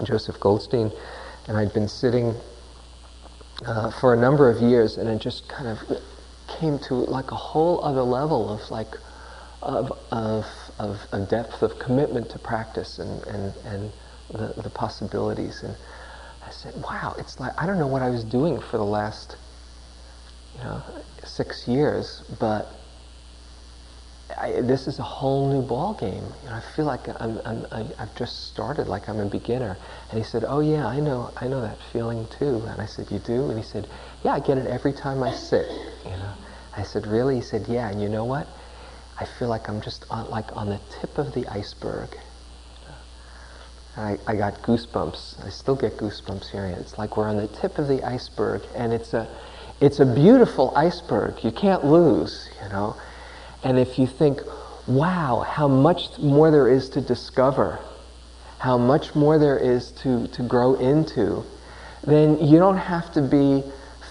[0.05, 0.93] Joseph Goldstein,
[1.49, 2.35] and I'd been sitting
[3.67, 5.81] uh, for a number of years, and it just kind of
[6.47, 8.95] came to like a whole other level of like
[9.67, 10.47] of, of,
[10.79, 13.93] of, of depth of commitment to practice and, and, and
[14.31, 15.63] the, the possibilities.
[15.63, 15.75] And
[16.47, 19.37] I said, wow, it's like, I don't know what I was doing for the last,
[20.57, 20.83] you know,
[21.25, 22.69] six years, but
[24.39, 26.23] I, this is a whole new ball game.
[26.45, 29.77] You know, I feel like I'm, I'm, I, have just started, like I'm a beginner.
[30.11, 33.11] And he said, "Oh yeah, I know, I know that feeling too." And I said,
[33.11, 33.87] "You do?" And he said,
[34.25, 35.71] "Yeah, I get it every time I sit."
[36.05, 36.33] You know,
[36.77, 38.49] I said, "Really?" He said, "Yeah." And you know what?
[39.19, 42.11] I feel like I'm just on, like on the tip of the iceberg.
[43.97, 45.45] I, I got goosebumps.
[45.45, 46.79] I still get goosebumps it.
[46.79, 49.27] It's like we're on the tip of the iceberg, and it's a,
[49.81, 51.43] it's a beautiful iceberg.
[51.43, 52.97] You can't lose, you know.
[53.65, 54.41] And if you think,
[54.87, 57.79] wow, how much more there is to discover,
[58.59, 61.43] how much more there is to, to grow into,
[62.05, 63.65] then you don't have to be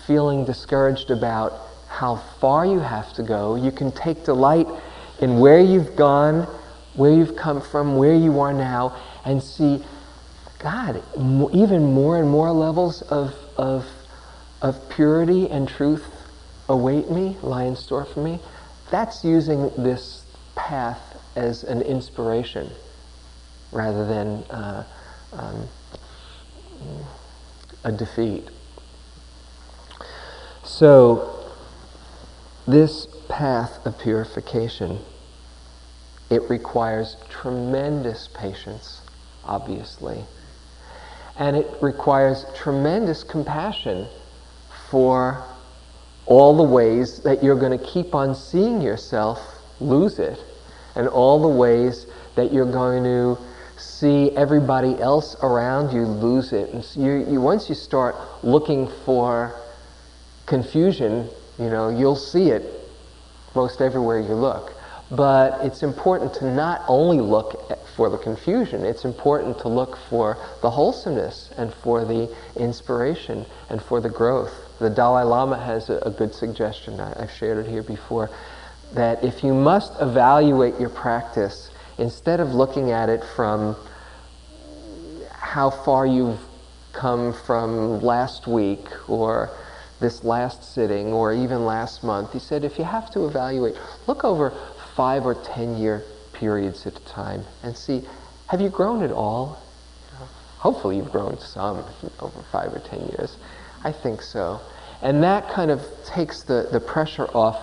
[0.08, 1.54] feeling discouraged about
[1.88, 3.56] how far you have to go.
[3.56, 4.68] You can take delight
[5.20, 6.44] in where you've gone,
[6.96, 9.84] where you've come from, where you are now, and see,
[10.60, 11.04] God,
[11.54, 13.86] even more and more levels of, of,
[14.62, 16.06] of purity and truth
[16.68, 18.40] await me, lie in store for me.
[18.92, 20.26] That's using this
[20.56, 21.02] path
[21.36, 22.70] as an inspiration
[23.72, 24.86] rather than uh,
[25.34, 25.68] um,
[27.84, 28.48] a defeat.
[30.64, 31.52] So,
[32.68, 35.00] this path of purification,
[36.30, 39.02] it requires tremendous patience,
[39.44, 40.24] obviously.
[41.38, 44.08] And it requires tremendous compassion
[44.90, 45.44] for
[46.26, 49.40] all the ways that you're going to keep on seeing yourself
[49.80, 50.40] lose it,
[50.96, 53.38] and all the ways that you're going to
[53.78, 56.70] see everybody else around you lose it.
[56.72, 59.54] And so you, you, once you start looking for
[60.46, 62.64] confusion, you know, you'll see it
[63.56, 64.74] most everywhere you look.
[65.12, 70.38] But it's important to not only look for the confusion, it's important to look for
[70.62, 74.54] the wholesomeness and for the inspiration and for the growth.
[74.80, 78.30] The Dalai Lama has a, a good suggestion, I, I've shared it here before,
[78.94, 83.76] that if you must evaluate your practice, instead of looking at it from
[85.32, 86.40] how far you've
[86.92, 89.52] come from last week or
[90.00, 93.76] this last sitting or even last month, he said if you have to evaluate,
[94.08, 94.52] look over
[94.96, 98.04] five or ten year periods at a time and see
[98.48, 99.60] have you grown at all?
[100.60, 101.84] Hopefully, you've grown some
[102.20, 103.38] over five or ten years.
[103.84, 104.60] I think so.
[105.02, 107.60] And that kind of takes the, the pressure off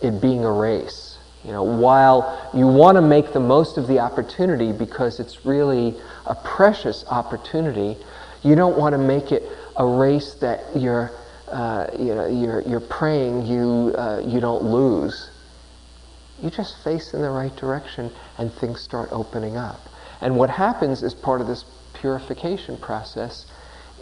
[0.00, 1.18] it being a race.
[1.44, 5.94] You know, while you want to make the most of the opportunity because it's really
[6.26, 7.96] a precious opportunity,
[8.42, 9.42] you don't want to make it
[9.76, 11.10] a race that you're
[11.48, 15.30] uh, you know, you're, you're praying you, uh, you don't lose.
[16.42, 19.80] You just face in the right direction and things start opening up.
[20.20, 23.46] And what happens as part of this purification process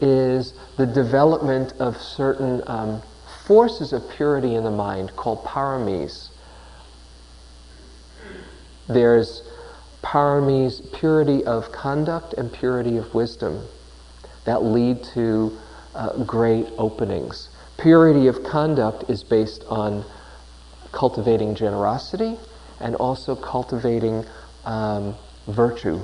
[0.00, 3.02] is the development of certain um,
[3.46, 6.30] forces of purity in the mind called paramis.
[8.88, 9.42] There's
[10.02, 13.66] paramis, purity of conduct and purity of wisdom
[14.44, 15.56] that lead to
[15.94, 17.48] uh, great openings.
[17.78, 20.04] Purity of conduct is based on
[20.92, 22.36] cultivating generosity
[22.80, 24.24] and also cultivating
[24.64, 25.14] um,
[25.48, 26.00] virtue,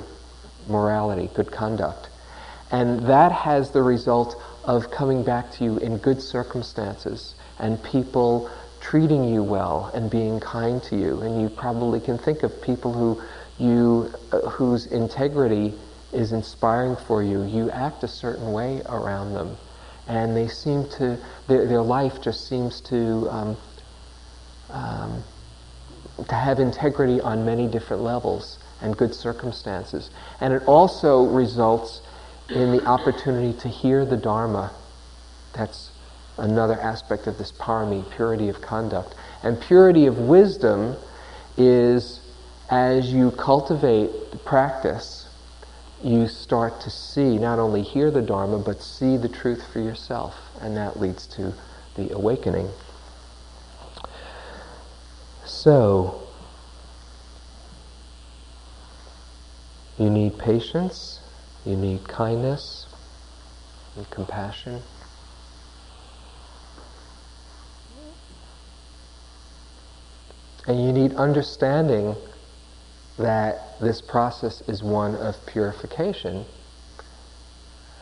[0.69, 2.09] morality, good conduct.
[2.71, 8.51] And that has the result of coming back to you in good circumstances and people
[8.81, 11.21] treating you well and being kind to you.
[11.21, 13.23] And you probably can think of people who
[13.59, 15.75] you, uh, whose integrity
[16.13, 17.43] is inspiring for you.
[17.43, 19.57] You act a certain way around them.
[20.11, 23.57] And they seem to, their, their life just seems to, um,
[24.71, 25.23] um,
[26.29, 30.11] to have integrity on many different levels and good circumstances.
[30.41, 32.01] And it also results
[32.49, 34.73] in the opportunity to hear the Dharma.
[35.53, 35.93] That's
[36.39, 39.15] another aspect of this parami, purity of conduct.
[39.45, 40.97] And purity of wisdom
[41.57, 42.19] is
[42.69, 45.20] as you cultivate the practice,
[46.03, 50.35] you start to see, not only hear the Dharma, but see the truth for yourself.
[50.61, 51.53] And that leads to
[51.97, 52.69] the awakening.
[55.45, 56.23] So,
[59.99, 61.21] you need patience,
[61.67, 62.87] you need kindness,
[63.97, 64.83] and compassion.
[70.67, 72.17] And you need understanding
[73.21, 76.45] that this process is one of purification.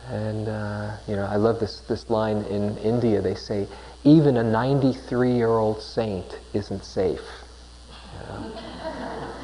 [0.09, 3.21] And, uh, you know, I love this, this line in India.
[3.21, 3.67] They say,
[4.03, 7.21] even a 93 year old saint isn't safe.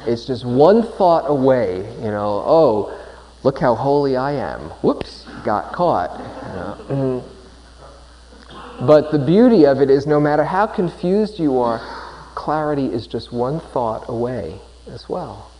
[0.06, 2.98] It's just one thought away, you know, oh,
[3.42, 4.60] look how holy I am.
[4.82, 6.10] Whoops, got caught.
[6.18, 6.76] You know?
[6.88, 8.86] mm-hmm.
[8.86, 11.80] But the beauty of it is no matter how confused you are,
[12.34, 15.50] clarity is just one thought away as well.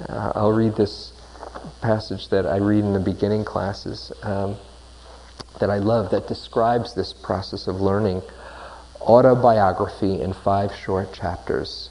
[0.00, 1.12] Uh, I'll read this
[1.80, 4.56] passage that I read in the beginning classes um,
[5.60, 8.22] that I love that describes this process of learning.
[9.00, 11.90] Autobiography in five short chapters.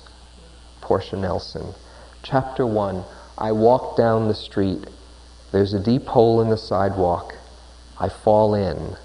[0.81, 1.73] Portia Nelson.
[2.23, 3.03] Chapter 1
[3.37, 4.85] I walk down the street.
[5.51, 7.35] There's a deep hole in the sidewalk.
[7.99, 8.95] I fall in.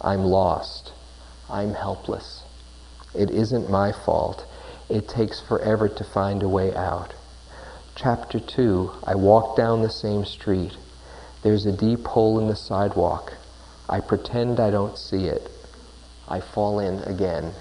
[0.00, 0.92] I'm lost.
[1.48, 2.42] I'm helpless.
[3.14, 4.46] It isn't my fault.
[4.88, 7.14] It takes forever to find a way out.
[7.94, 10.76] Chapter 2 I walk down the same street.
[11.42, 13.34] There's a deep hole in the sidewalk.
[13.86, 15.50] I pretend I don't see it.
[16.26, 17.52] I fall in again.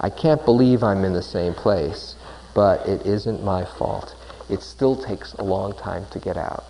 [0.00, 2.16] I can't believe I'm in the same place,
[2.52, 4.16] but it isn't my fault.
[4.50, 6.64] It still takes a long time to get out.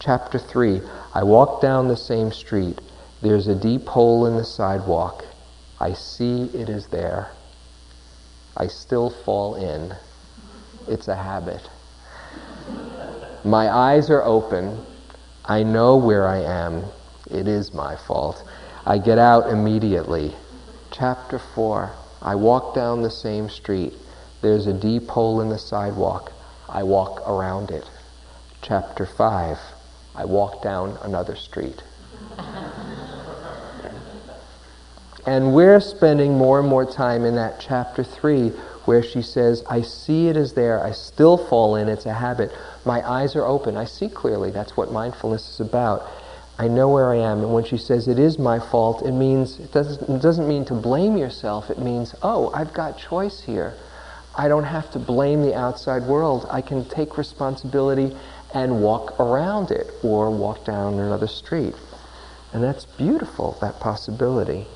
[0.00, 0.80] Chapter 3
[1.14, 2.80] I walk down the same street.
[3.20, 5.26] There's a deep hole in the sidewalk.
[5.78, 7.30] I see it is there.
[8.56, 9.94] I still fall in.
[10.88, 11.68] It's a habit.
[13.44, 14.84] My eyes are open.
[15.44, 16.84] I know where I am.
[17.30, 18.42] It is my fault.
[18.86, 20.34] I get out immediately.
[20.90, 23.94] Chapter 4 I walk down the same street.
[24.42, 26.32] There's a deep hole in the sidewalk.
[26.68, 27.88] I walk around it.
[28.60, 29.58] Chapter 5
[30.14, 31.82] I walk down another street.
[35.26, 38.52] and we're spending more and more time in that chapter 3
[38.84, 42.50] where she says, I see it is there, I still fall in, it's a habit.
[42.84, 46.08] My eyes are open, I see clearly, that's what mindfulness is about.
[46.58, 47.40] I know where I am.
[47.40, 50.64] And when she says it is my fault, it means it doesn't, it doesn't mean
[50.66, 51.70] to blame yourself.
[51.70, 53.74] It means, oh, I've got choice here.
[54.36, 56.46] I don't have to blame the outside world.
[56.50, 58.14] I can take responsibility
[58.54, 61.74] and walk around it or walk down another street.
[62.52, 64.66] And that's beautiful, that possibility.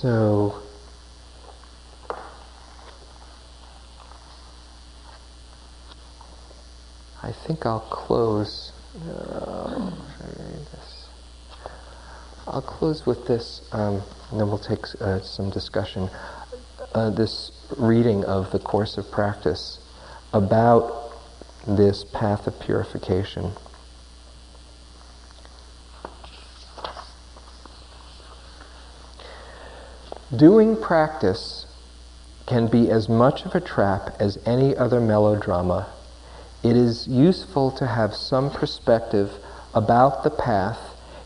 [0.00, 0.54] So,
[7.20, 8.70] I think I'll close.
[9.10, 9.90] Uh,
[12.46, 16.08] I'll close with this, um, and then we'll take uh, some discussion.
[16.94, 19.80] Uh, this reading of the course of practice
[20.32, 21.10] about
[21.66, 23.50] this path of purification.
[30.34, 31.64] Doing practice
[32.44, 35.86] can be as much of a trap as any other melodrama.
[36.62, 39.32] It is useful to have some perspective
[39.72, 40.78] about the path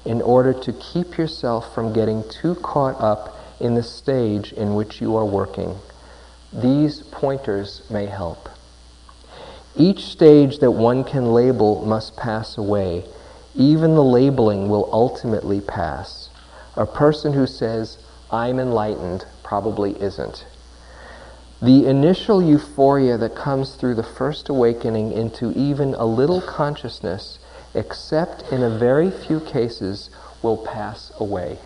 [0.05, 5.01] in order to keep yourself from getting too caught up in the stage in which
[5.01, 5.79] you are working.
[6.53, 8.49] These pointers may help.
[9.75, 13.05] Each stage that one can label must pass away.
[13.57, 16.29] Even the labeling will ultimately pass.
[16.77, 17.99] A person who says,
[18.33, 20.47] I'm enlightened, probably isn't.
[21.61, 27.39] The initial euphoria that comes through the first awakening into even a little consciousness,
[27.75, 30.09] except in a very few cases,
[30.43, 31.59] will pass away,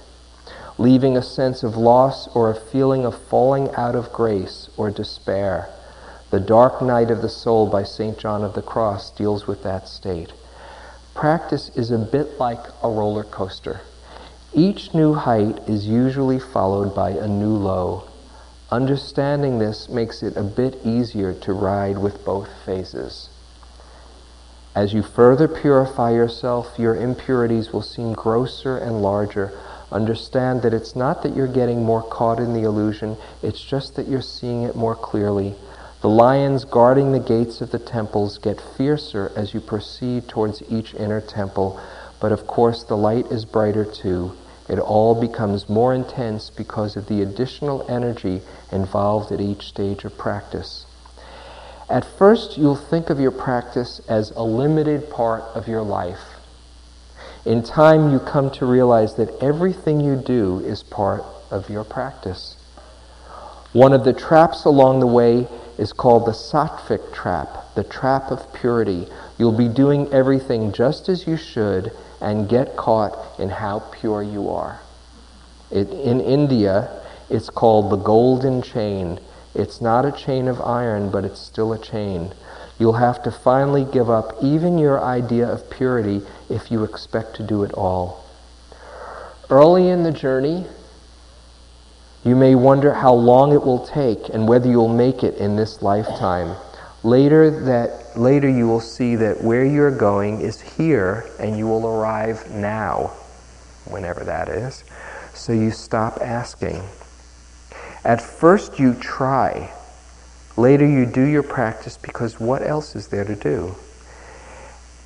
[0.76, 5.68] leaving a sense of loss or a feeling of falling out of grace or despair.
[6.30, 8.18] The Dark Night of the Soul by St.
[8.18, 10.32] John of the Cross deals with that state.
[11.14, 13.80] Practice is a bit like a roller coaster.
[14.58, 18.04] Each new height is usually followed by a new low.
[18.70, 23.28] Understanding this makes it a bit easier to ride with both phases.
[24.74, 29.52] As you further purify yourself, your impurities will seem grosser and larger.
[29.92, 34.08] Understand that it's not that you're getting more caught in the illusion, it's just that
[34.08, 35.54] you're seeing it more clearly.
[36.00, 40.94] The lions guarding the gates of the temples get fiercer as you proceed towards each
[40.94, 41.78] inner temple,
[42.20, 44.32] but of course the light is brighter too.
[44.68, 48.42] It all becomes more intense because of the additional energy
[48.72, 50.86] involved at each stage of practice.
[51.88, 56.40] At first, you'll think of your practice as a limited part of your life.
[57.44, 62.56] In time, you come to realize that everything you do is part of your practice.
[63.72, 65.46] One of the traps along the way
[65.78, 69.06] is called the sattvic trap, the trap of purity.
[69.38, 71.92] You'll be doing everything just as you should
[72.26, 74.80] and get caught in how pure you are.
[75.70, 76.90] It, in India,
[77.30, 79.20] it's called the golden chain.
[79.54, 82.34] It's not a chain of iron, but it's still a chain.
[82.80, 86.20] You'll have to finally give up even your idea of purity
[86.50, 88.24] if you expect to do it all.
[89.48, 90.66] Early in the journey,
[92.24, 95.80] you may wonder how long it will take and whether you'll make it in this
[95.80, 96.56] lifetime.
[97.04, 101.86] Later that later you will see that where you're going is here and you will
[101.86, 103.12] arrive now,
[103.86, 104.84] whenever that is.
[105.34, 106.82] So you stop asking.
[108.04, 109.72] At first, you try.
[110.56, 113.74] Later, you do your practice because what else is there to do?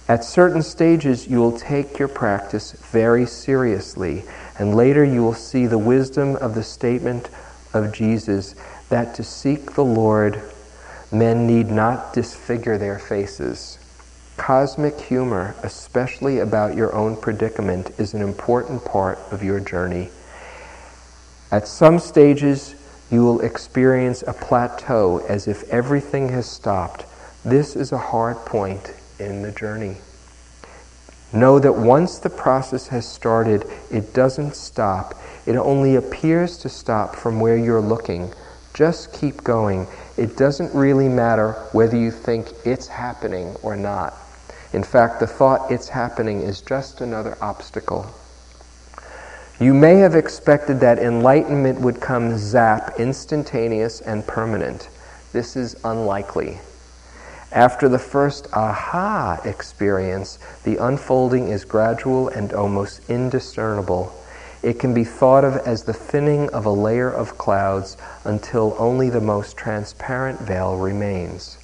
[0.06, 4.24] At certain stages, you will take your practice very seriously,
[4.58, 7.30] and later you will see the wisdom of the statement
[7.72, 8.54] of Jesus
[8.88, 10.42] that to seek the Lord,
[11.12, 13.78] men need not disfigure their faces.
[14.36, 20.08] Cosmic humor, especially about your own predicament, is an important part of your journey.
[21.52, 22.74] At some stages,
[23.10, 27.04] you will experience a plateau as if everything has stopped.
[27.44, 29.96] This is a hard point in the journey.
[31.32, 35.14] Know that once the process has started, it doesn't stop.
[35.46, 38.32] It only appears to stop from where you're looking.
[38.74, 39.86] Just keep going.
[40.20, 44.12] It doesn't really matter whether you think it's happening or not.
[44.74, 48.04] In fact, the thought it's happening is just another obstacle.
[49.58, 54.90] You may have expected that enlightenment would come zap, instantaneous and permanent.
[55.32, 56.60] This is unlikely.
[57.50, 64.14] After the first aha experience, the unfolding is gradual and almost indiscernible.
[64.62, 69.08] It can be thought of as the thinning of a layer of clouds until only
[69.08, 71.56] the most transparent veil remains.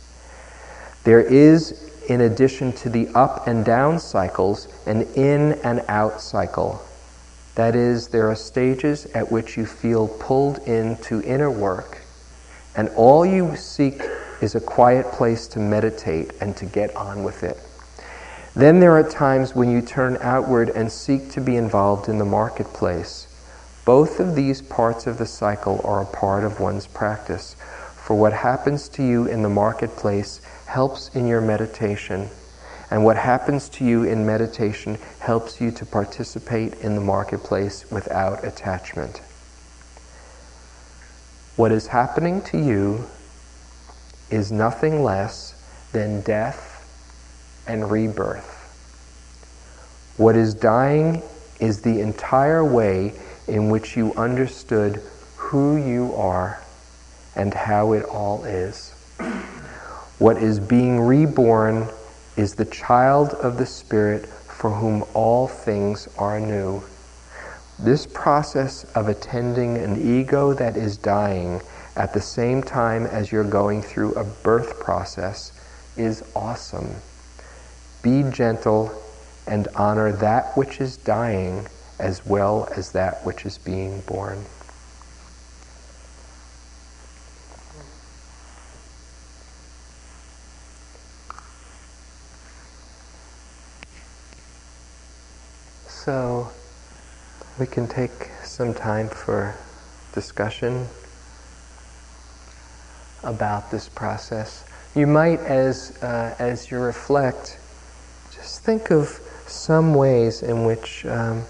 [1.04, 6.82] There is, in addition to the up and down cycles, an in and out cycle.
[7.54, 12.02] That is, there are stages at which you feel pulled into inner work,
[12.74, 14.02] and all you seek
[14.40, 17.58] is a quiet place to meditate and to get on with it.
[18.56, 22.24] Then there are times when you turn outward and seek to be involved in the
[22.24, 23.28] marketplace.
[23.84, 27.54] Both of these parts of the cycle are a part of one's practice.
[27.96, 32.30] For what happens to you in the marketplace helps in your meditation
[32.90, 38.42] and what happens to you in meditation helps you to participate in the marketplace without
[38.42, 39.20] attachment.
[41.56, 43.04] What is happening to you
[44.30, 45.54] is nothing less
[45.92, 46.75] than death
[47.66, 48.52] and rebirth.
[50.16, 51.22] What is dying
[51.60, 53.12] is the entire way
[53.48, 55.02] in which you understood
[55.36, 56.62] who you are
[57.34, 58.92] and how it all is.
[60.18, 61.88] What is being reborn
[62.36, 66.82] is the child of the Spirit for whom all things are new.
[67.78, 71.60] This process of attending an ego that is dying
[71.94, 75.52] at the same time as you're going through a birth process
[75.96, 76.94] is awesome.
[78.06, 78.92] Be gentle
[79.48, 81.66] and honor that which is dying
[81.98, 84.44] as well as that which is being born.
[95.88, 96.48] So,
[97.58, 99.56] we can take some time for
[100.12, 100.86] discussion
[103.24, 104.64] about this process.
[104.94, 107.58] You might, as, uh, as you reflect,
[108.46, 109.08] just think of
[109.48, 111.42] some ways in which um,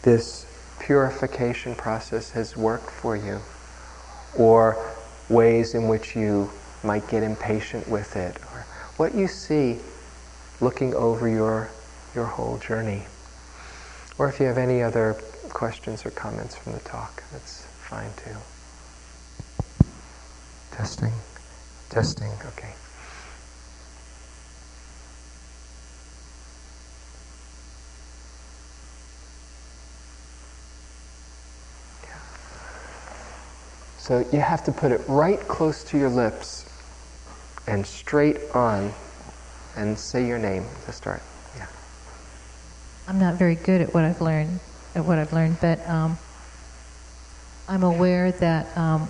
[0.00, 0.46] this
[0.80, 3.38] purification process has worked for you,
[4.38, 4.82] or
[5.28, 6.50] ways in which you
[6.82, 8.64] might get impatient with it, or
[8.96, 9.78] what you see
[10.62, 11.68] looking over your,
[12.14, 13.02] your whole journey.
[14.16, 18.36] Or if you have any other questions or comments from the talk, that's fine too.
[20.70, 21.12] Testing.
[21.90, 22.30] Testing.
[22.56, 22.72] Okay.
[34.04, 36.66] So you have to put it right close to your lips
[37.66, 38.92] and straight on
[39.76, 41.22] and say your name to start.
[41.56, 41.66] Yeah.
[43.08, 44.60] I'm not very good at what I've learned,
[44.94, 46.18] at what I've learned, but um,
[47.66, 49.08] I'm aware that um,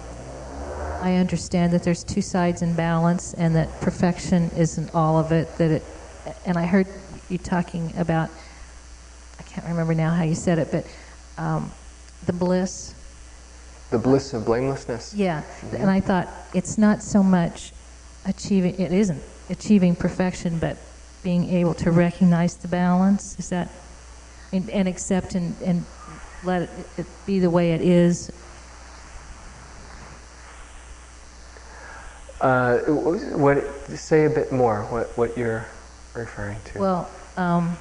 [1.03, 5.53] I understand that there's two sides in balance, and that perfection isn't all of it.
[5.59, 5.84] That it,
[6.47, 6.86] and I heard
[7.28, 8.30] you talking about,
[9.40, 10.86] I can't remember now how you said it, but
[11.36, 11.72] um,
[12.26, 12.95] the bliss.
[13.95, 15.14] The bliss of blamelessness.
[15.14, 15.76] Yeah, mm-hmm.
[15.76, 17.72] and I thought it's not so much
[18.26, 18.74] achieving.
[18.80, 20.78] It isn't achieving perfection, but
[21.22, 23.38] being able to recognize the balance.
[23.38, 23.70] Is that
[24.53, 25.84] and, and accept and, and
[26.42, 28.32] let it, it be the way it is
[32.40, 33.62] Uh, what,
[33.97, 35.64] say a bit more what, what you're
[36.14, 36.78] referring to.
[36.80, 37.76] Well, um,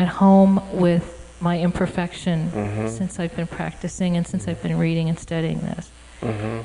[0.00, 2.88] at home with my imperfection mm-hmm.
[2.88, 5.90] since I've been practicing and since I've been reading and studying this.
[6.20, 6.60] Mm-hmm.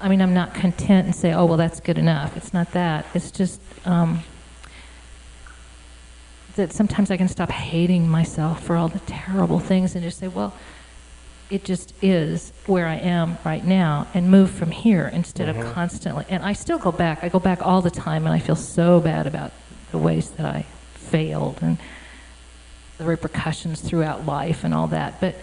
[0.00, 2.36] I mean, I'm not content and say, oh, well, that's good enough.
[2.36, 3.06] It's not that.
[3.14, 4.22] It's just um,
[6.56, 10.28] that sometimes I can stop hating myself for all the terrible things and just say,
[10.28, 10.54] well,
[11.48, 15.66] it just is where I am right now and move from here instead mm-hmm.
[15.66, 16.26] of constantly.
[16.28, 17.24] And I still go back.
[17.24, 19.52] I go back all the time and I feel so bad about
[19.90, 21.78] the ways that I failed and
[22.98, 25.20] the repercussions throughout life and all that.
[25.20, 25.36] But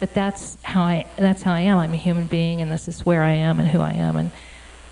[0.00, 1.78] but that's how I that's how I am.
[1.78, 4.30] I'm a human being and this is where I am and who I am and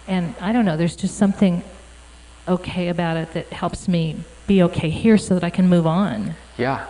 [0.09, 1.62] and I don't know, there's just something
[2.49, 4.16] okay about it that helps me
[4.49, 6.34] be okay here so that I can move on.
[6.59, 6.86] Yeah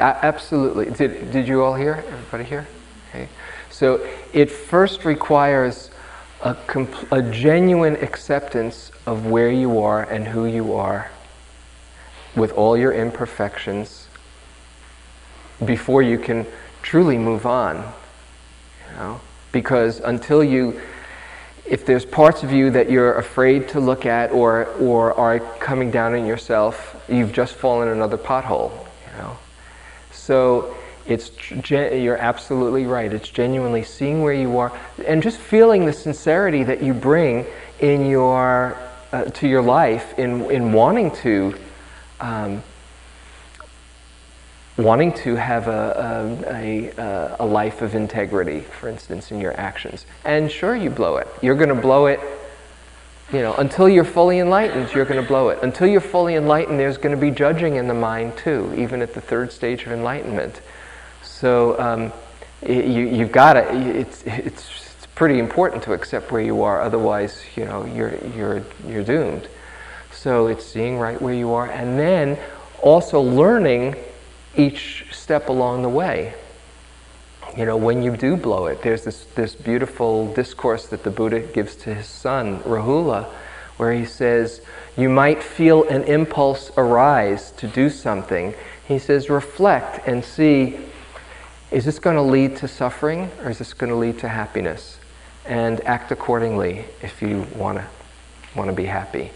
[0.00, 0.86] absolutely.
[0.90, 2.04] Did, did you all hear?
[2.08, 2.66] Everybody hear?
[3.10, 3.28] Okay.
[3.70, 5.90] So it first requires
[6.42, 11.10] a, compl- a genuine acceptance of where you are and who you are
[12.36, 14.08] with all your imperfections
[15.64, 16.46] before you can
[16.82, 17.76] truly move on.
[17.76, 19.20] You know?
[19.52, 20.80] Because until you,
[21.64, 25.90] if there's parts of you that you're afraid to look at or, or are coming
[25.90, 28.70] down in yourself, you've just fallen another pothole.
[29.06, 29.38] You know?
[30.12, 30.76] So
[31.08, 31.30] it's
[31.70, 33.12] you're absolutely right.
[33.12, 37.46] It's genuinely seeing where you are and just feeling the sincerity that you bring
[37.80, 38.76] in your
[39.12, 41.54] uh, to your life in in wanting to.
[42.20, 42.62] Um,
[44.78, 50.06] wanting to have a, a, a, a, life of integrity, for instance, in your actions.
[50.24, 51.26] And sure, you blow it.
[51.42, 52.20] You're going to blow it,
[53.32, 55.58] you know, until you're fully enlightened, you're going to blow it.
[55.62, 59.14] Until you're fully enlightened, there's going to be judging in the mind too, even at
[59.14, 60.60] the third stage of enlightenment.
[61.22, 62.12] So um,
[62.66, 67.42] you, you've got to, it's, it's, it's pretty important to accept where you are, otherwise,
[67.56, 69.48] you know, you're, you're, you're doomed.
[70.18, 72.38] So it's seeing right where you are, and then
[72.82, 73.94] also learning
[74.56, 76.34] each step along the way
[77.56, 81.40] you know, when you do blow it, there's this, this beautiful discourse that the Buddha
[81.40, 83.24] gives to his son, Rahula,
[83.78, 84.60] where he says,
[84.96, 88.54] You might feel an impulse arise to do something.
[88.86, 90.78] He says, Reflect and see,
[91.70, 94.98] is this going to lead to suffering or is this going to lead to happiness?
[95.44, 97.86] And act accordingly if you want to
[98.54, 99.30] want to be happy.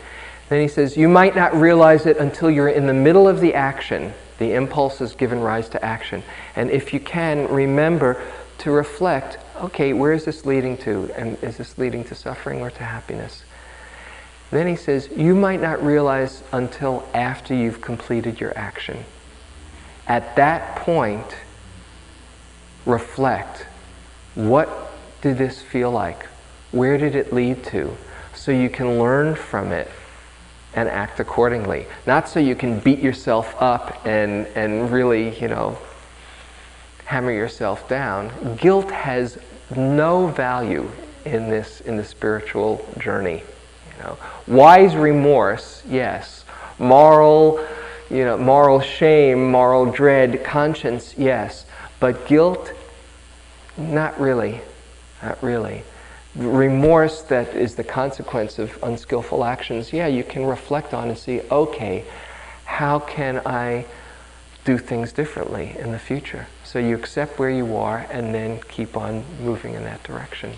[0.53, 3.55] Then he says, You might not realize it until you're in the middle of the
[3.55, 6.23] action the impulse has given rise to action.
[6.57, 8.23] And if you can, remember
[8.59, 11.11] to reflect okay, where is this leading to?
[11.17, 13.45] And is this leading to suffering or to happiness?
[14.51, 19.07] Then he says, you might not realize until after you've completed your action.
[20.07, 21.35] At that point,
[22.85, 23.65] reflect
[24.35, 24.93] what
[25.23, 26.27] did this feel like?
[26.73, 27.97] Where did it lead to?
[28.35, 29.91] So you can learn from it
[30.75, 31.87] and act accordingly.
[32.07, 35.79] Not so you can beat yourself up and, and really, you know,
[37.05, 38.57] hammer yourself down.
[38.57, 39.39] Guilt has
[39.77, 40.91] no value
[41.25, 43.43] in this in the spiritual journey.
[43.97, 44.19] You know?
[44.47, 46.45] Wise remorse, yes.
[46.79, 47.65] Moral,
[48.11, 51.67] you know, moral shame, moral dread, conscience, yes.
[52.01, 52.73] But guilt,
[53.77, 54.61] not really.
[55.23, 55.85] Not really.
[56.35, 61.43] Remorse that is the consequence of unskillful actions, yeah, you can reflect on and see,
[61.51, 62.05] okay,
[62.65, 63.85] how can I
[64.65, 66.47] do things differently in the future?
[66.65, 70.55] So you accept where you are and then keep on moving in that direction.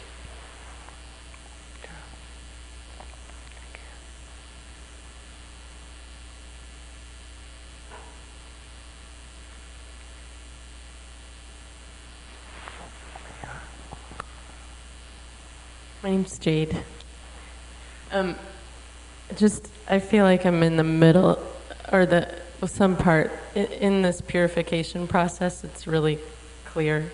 [16.24, 16.82] Name's Jade.
[18.10, 18.34] Um,
[19.36, 21.38] just, I feel like I'm in the middle,
[21.92, 25.64] or the some part in, this purification process.
[25.64, 26.18] It's really
[26.64, 27.12] clear.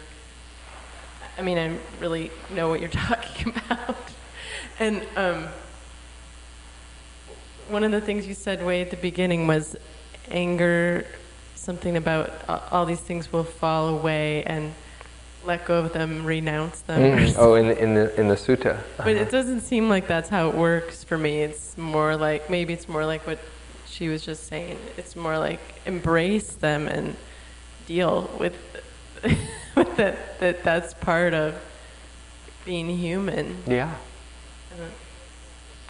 [1.37, 3.97] I mean, I really know what you're talking about.
[4.79, 5.49] and um,
[7.69, 9.75] one of the things you said way at the beginning was
[10.31, 11.05] anger,
[11.57, 12.31] something about
[12.71, 14.73] all these things will fall away and
[15.45, 17.19] let go of them, renounce them.
[17.19, 17.35] Mm.
[17.39, 18.77] Oh, in the, in the in the sutta.
[18.77, 19.05] Uh-huh.
[19.05, 21.43] But it doesn't seem like that's how it works for me.
[21.43, 23.39] It's more like maybe it's more like what
[23.87, 24.79] she was just saying.
[24.97, 27.17] It's more like embrace them and
[27.87, 28.57] deal with
[29.77, 30.39] with that.
[30.41, 31.55] That that's part of
[32.65, 33.57] being human.
[33.67, 33.95] Yeah.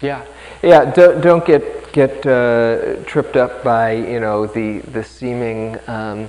[0.01, 0.25] Yeah,
[0.63, 0.91] yeah.
[0.93, 5.79] Don't don't get get uh, tripped up by you know the the seeming.
[5.87, 6.29] Um,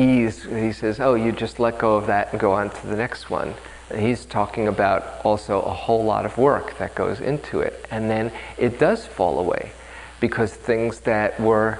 [0.00, 2.96] ease, he says, oh, you just let go of that and go on to the
[2.96, 3.54] next one.
[3.90, 7.86] And he's talking about also a whole lot of work that goes into it.
[7.90, 9.72] And then it does fall away
[10.20, 11.78] because things that were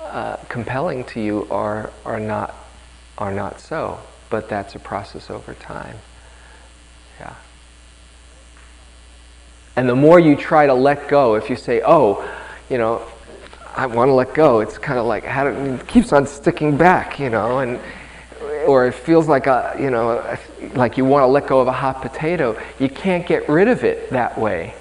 [0.00, 2.54] uh, compelling to you are, are, not,
[3.18, 3.98] are not so.
[4.30, 5.96] But that's a process over time.
[7.18, 7.34] Yeah.
[9.76, 12.28] And the more you try to let go, if you say, oh,
[12.70, 13.06] you know,
[13.76, 14.60] I want to let go.
[14.60, 17.78] It's kind of like how do, it keeps on sticking back, you know, and
[18.66, 20.38] or it feels like a, you know,
[20.74, 22.58] like you want to let go of a hot potato.
[22.78, 24.74] You can't get rid of it that way.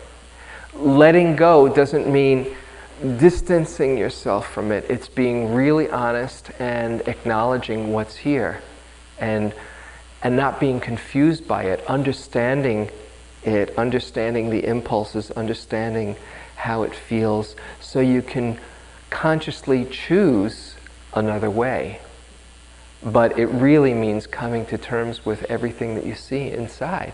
[0.73, 2.55] Letting go doesn't mean
[3.17, 4.85] distancing yourself from it.
[4.89, 8.61] It's being really honest and acknowledging what's here,
[9.19, 9.53] and
[10.23, 12.89] and not being confused by it, understanding
[13.43, 16.15] it, understanding the impulses, understanding
[16.55, 18.57] how it feels, so you can
[19.15, 20.75] consciously choose
[21.13, 22.01] another way.
[23.01, 27.13] But it really means coming to terms with everything that you see inside.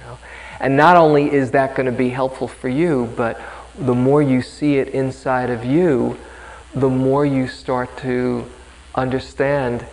[0.00, 0.18] You know?
[0.60, 3.38] And not only is that going to be helpful for you, but
[3.78, 6.16] the more you see it inside of you,
[6.74, 8.46] the more you start to
[8.94, 9.84] understand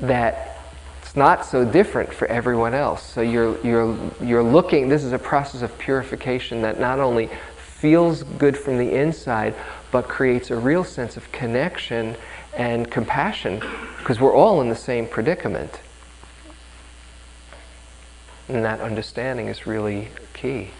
[0.00, 0.58] that
[1.00, 3.02] it's not so different for everyone else.
[3.02, 8.22] So you're, you're, you're looking, this is a process of purification that not only feels
[8.22, 9.54] good from the inside,
[9.90, 12.16] but creates a real sense of connection
[12.56, 13.60] and compassion
[13.98, 15.80] because we're all in the same predicament.
[18.48, 20.70] And that understanding is really key.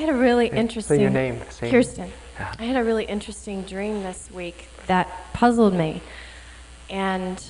[0.00, 0.96] Had a really interesting.
[0.96, 1.40] Say your name.
[1.60, 2.10] Kirsten.
[2.38, 2.54] Yeah.
[2.58, 6.02] I had a really interesting dream this week that puzzled me,
[6.88, 7.42] and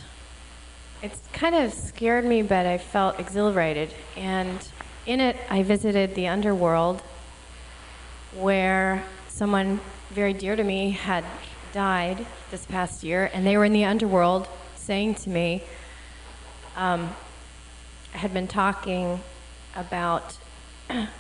[1.03, 3.95] it's kind of scared me, but I felt exhilarated.
[4.17, 4.67] And
[5.07, 7.03] in it, I visited the underworld,
[8.35, 9.81] where someone
[10.11, 11.25] very dear to me had
[11.73, 15.63] died this past year, and they were in the underworld saying to me,
[16.77, 17.15] um,
[18.13, 19.21] I had been talking
[19.77, 20.37] about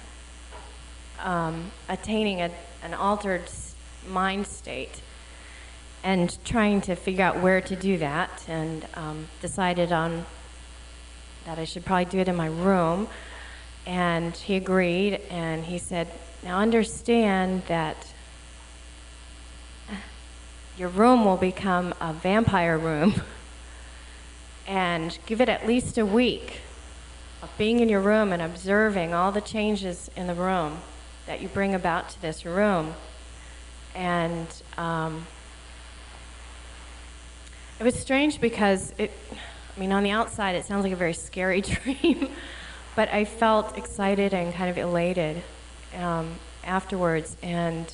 [1.22, 2.50] um, attaining a,
[2.82, 3.42] an altered
[4.08, 5.02] mind state
[6.02, 10.24] and trying to figure out where to do that and um, decided on
[11.44, 13.08] that I should probably do it in my room.
[13.86, 16.08] And he agreed and he said,
[16.42, 18.12] Now understand that
[20.76, 23.14] your room will become a vampire room
[24.66, 26.60] and give it at least a week
[27.42, 30.78] of being in your room and observing all the changes in the room
[31.26, 32.94] that you bring about to this room.
[33.94, 34.46] And
[34.76, 35.26] um,
[37.78, 39.10] it was strange because it,
[39.76, 42.28] I mean, on the outside, it sounds like a very scary dream,
[42.94, 45.42] but I felt excited and kind of elated
[45.96, 47.36] um, afterwards.
[47.42, 47.92] And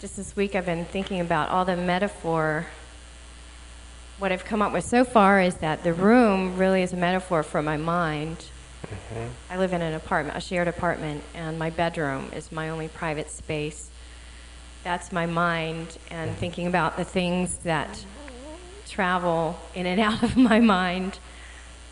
[0.00, 2.66] just this week, I've been thinking about all the metaphor.
[4.18, 7.42] What I've come up with so far is that the room really is a metaphor
[7.42, 8.44] for my mind
[8.86, 9.26] Mm-hmm.
[9.50, 13.30] I live in an apartment, a shared apartment, and my bedroom is my only private
[13.30, 13.90] space.
[14.84, 16.40] That's my mind, and mm-hmm.
[16.40, 18.04] thinking about the things that
[18.88, 21.18] travel in and out of my mind.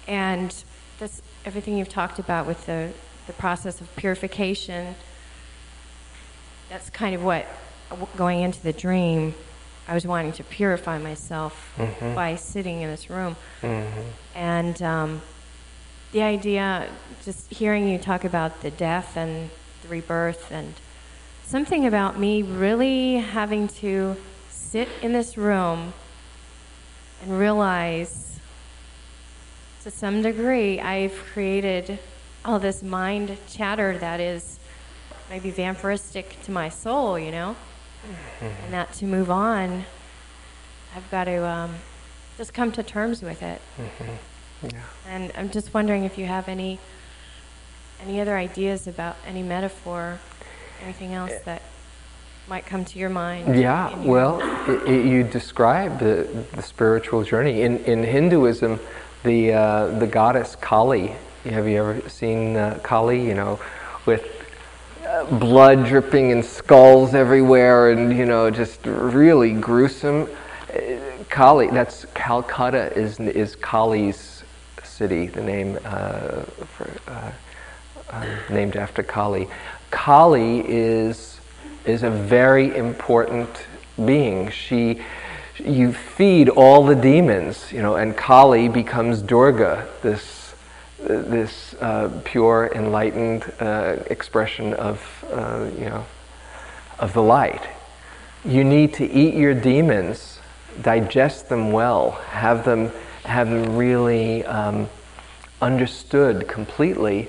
[0.07, 0.55] And
[0.99, 2.93] this, everything you've talked about with the,
[3.27, 4.95] the process of purification,
[6.69, 7.47] that's kind of what,
[8.17, 9.35] going into the dream,
[9.87, 12.15] I was wanting to purify myself mm-hmm.
[12.15, 13.37] by sitting in this room.
[13.63, 14.01] Mm-hmm.
[14.35, 15.23] And um,
[16.13, 16.89] the idea,
[17.25, 19.51] just hearing you talk about the death and
[19.83, 20.75] the rebirth, and
[21.45, 24.17] something about me really having to
[24.49, 25.93] sit in this room
[27.23, 28.39] and realize
[29.83, 31.99] to some degree I've created
[32.45, 34.59] all this mind chatter that is
[35.31, 37.57] maybe vampiristic to my soul, you know?
[38.05, 38.65] Mm-hmm.
[38.65, 39.85] And that to move on,
[40.95, 41.75] I've got to um,
[42.37, 43.61] just come to terms with it.
[43.77, 44.13] Mm-hmm.
[44.63, 44.71] Yeah.
[45.09, 46.79] And I'm just wondering if you have any
[48.01, 50.21] any other ideas about any metaphor,
[50.85, 51.41] anything else eh.
[51.45, 51.63] that
[52.49, 53.59] might come to your mind.
[53.59, 58.81] Yeah, your well, it, it, you describe the, the spiritual journey in in Hinduism.
[59.25, 61.15] The uh, the goddess Kali.
[61.45, 63.27] Have you ever seen uh, Kali?
[63.27, 63.61] You know,
[64.07, 64.27] with
[65.33, 70.29] blood dripping and skulls everywhere, and you know, just really gruesome.
[71.29, 74.38] Kali, that's Calcutta, is is Kali's
[74.99, 75.29] city.
[75.29, 76.43] The name uh,
[76.75, 77.31] for, uh,
[78.11, 79.49] uh, named after Kali.
[79.91, 81.41] Kali is
[81.85, 83.49] is a very important
[84.05, 84.51] being.
[84.51, 85.03] She
[85.59, 90.55] you feed all the demons, you know, and Kali becomes Durga, this
[90.99, 96.05] this uh, pure, enlightened uh, expression of, uh, you know,
[96.99, 97.63] of the light.
[98.45, 100.41] You need to eat your demons,
[100.83, 102.91] digest them well, have them,
[103.29, 104.89] have really um,
[105.61, 107.29] understood completely,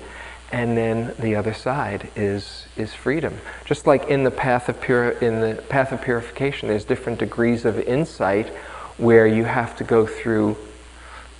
[0.52, 3.38] and then the other side is is freedom.
[3.64, 7.64] Just like in the path of pure, in the path of purification, there's different degrees
[7.64, 8.48] of insight
[8.96, 10.56] where you have to go through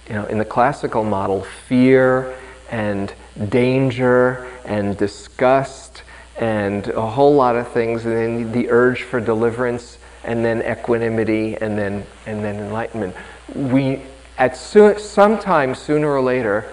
[0.08, 2.34] you know, in the classical model, fear
[2.70, 3.12] and
[3.48, 6.02] danger and disgust
[6.36, 11.56] and a whole lot of things, and then the urge for deliverance, and then equanimity,
[11.56, 13.14] and then and then enlightenment.
[13.54, 14.02] We,
[14.40, 16.66] at so, sometime sooner or later,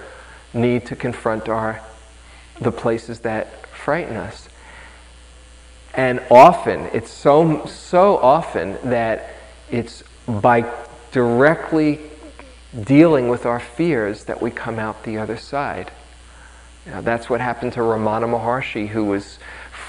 [0.53, 1.81] need to confront our
[2.59, 4.49] the places that frighten us.
[5.93, 9.35] And often, it's so so often that
[9.69, 10.65] it's by
[11.11, 11.99] directly
[12.83, 15.91] dealing with our fears that we come out the other side.
[16.85, 19.39] Know, that's what happened to Ramana Maharshi, who was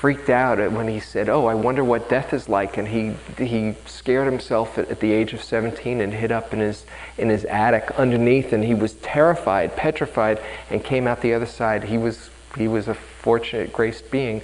[0.01, 3.75] freaked out when he said, "Oh, I wonder what death is like," and he he
[3.85, 6.87] scared himself at, at, the age of 17 and hid up in his
[7.19, 10.41] in his attic underneath, and he was terrified, petrified,
[10.71, 11.83] and came out the other side.
[11.83, 14.41] He was he was a fortunate, graced being,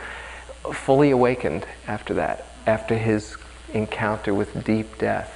[0.73, 3.37] fully awakened after that, after his
[3.73, 5.31] encounter with deep death.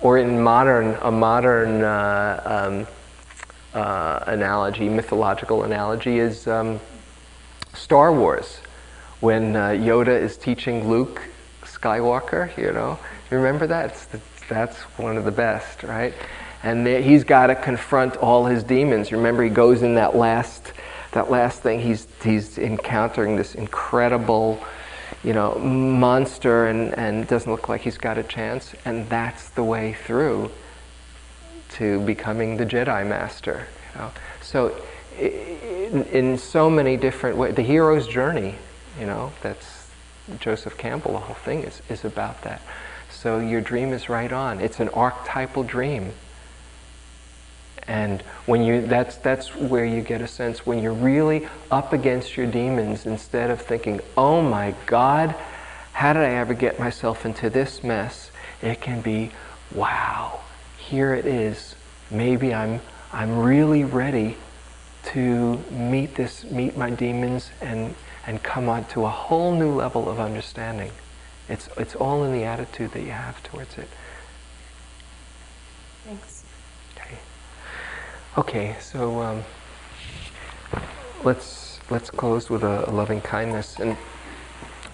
[0.00, 2.86] Or in modern a modern uh, um,
[3.72, 6.80] uh, analogy, mythological analogy, is um,
[7.72, 8.60] Star Wars,
[9.20, 11.22] when uh, Yoda is teaching Luke
[11.62, 12.56] Skywalker.
[12.56, 12.98] You know,
[13.30, 13.90] you remember that?
[13.90, 14.06] It's,
[14.48, 16.14] that's one of the best, right?
[16.62, 19.12] And he's got to confront all his demons.
[19.12, 20.72] Remember, he goes in that last
[21.12, 21.80] that last thing.
[21.80, 24.62] He's he's encountering this incredible
[25.22, 28.74] you know, monster and, and doesn't look like he's got a chance.
[28.84, 30.50] And that's the way through
[31.72, 33.66] to becoming the Jedi Master.
[33.94, 34.10] You know?
[34.40, 34.82] So,
[35.18, 38.54] in, in so many different ways, the hero's journey,
[39.00, 39.88] you know, that's
[40.38, 42.60] Joseph Campbell, the whole thing is, is about that.
[43.10, 44.60] So, your dream is right on.
[44.60, 46.12] It's an archetypal dream.
[47.88, 52.36] And when you, that's, that's where you get a sense when you're really up against
[52.36, 55.34] your demons, instead of thinking, oh my God,
[55.92, 58.30] how did I ever get myself into this mess?
[58.62, 59.32] It can be,
[59.74, 60.40] wow,
[60.78, 61.74] here it is.
[62.10, 62.80] Maybe I'm,
[63.12, 64.36] I'm really ready
[65.06, 67.94] to meet this, meet my demons and,
[68.26, 70.90] and come on to a whole new level of understanding.
[71.48, 73.88] It's, it's all in the attitude that you have towards it.
[76.04, 76.44] Thanks.
[76.96, 77.18] Okay.
[78.38, 79.44] Okay, so um,
[81.24, 83.96] let's let's close with a, a, loving kindness, and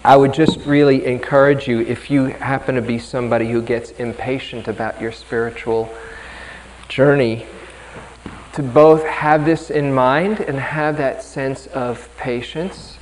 [0.03, 4.67] I would just really encourage you if you happen to be somebody who gets impatient
[4.67, 5.93] about your spiritual
[6.87, 7.45] journey,
[8.53, 12.96] to both have this in mind and have that sense of patience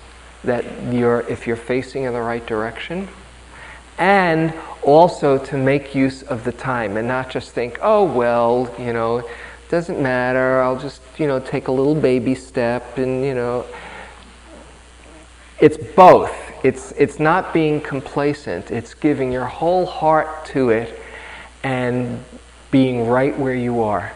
[0.45, 3.07] that you're if you're facing in the right direction,
[3.97, 8.93] and also to make use of the time and not just think, oh well, you
[8.93, 9.27] know
[9.69, 10.61] doesn't matter.
[10.61, 13.65] I'll just, you know, take a little baby step and, you know.
[15.59, 16.33] It's both.
[16.63, 20.99] It's, it's not being complacent, it's giving your whole heart to it
[21.61, 22.23] and
[22.71, 24.13] being right where you are.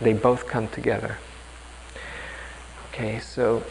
[0.00, 1.18] They both come together.
[2.90, 3.62] Okay, so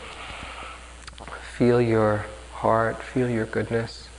[1.58, 4.10] feel your heart, feel your goodness,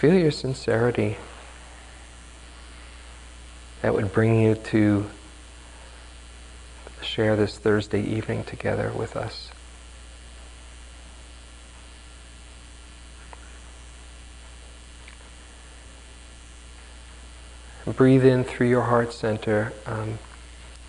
[0.00, 1.16] feel your sincerity.
[3.80, 5.08] That would bring you to
[7.00, 9.50] share this Thursday evening together with us.
[17.86, 20.18] Breathe in through your heart center um,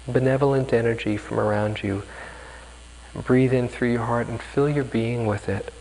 [0.08, 2.01] benevolent energy from around you.
[3.16, 5.72] Breathe in through your heart and fill your being with it.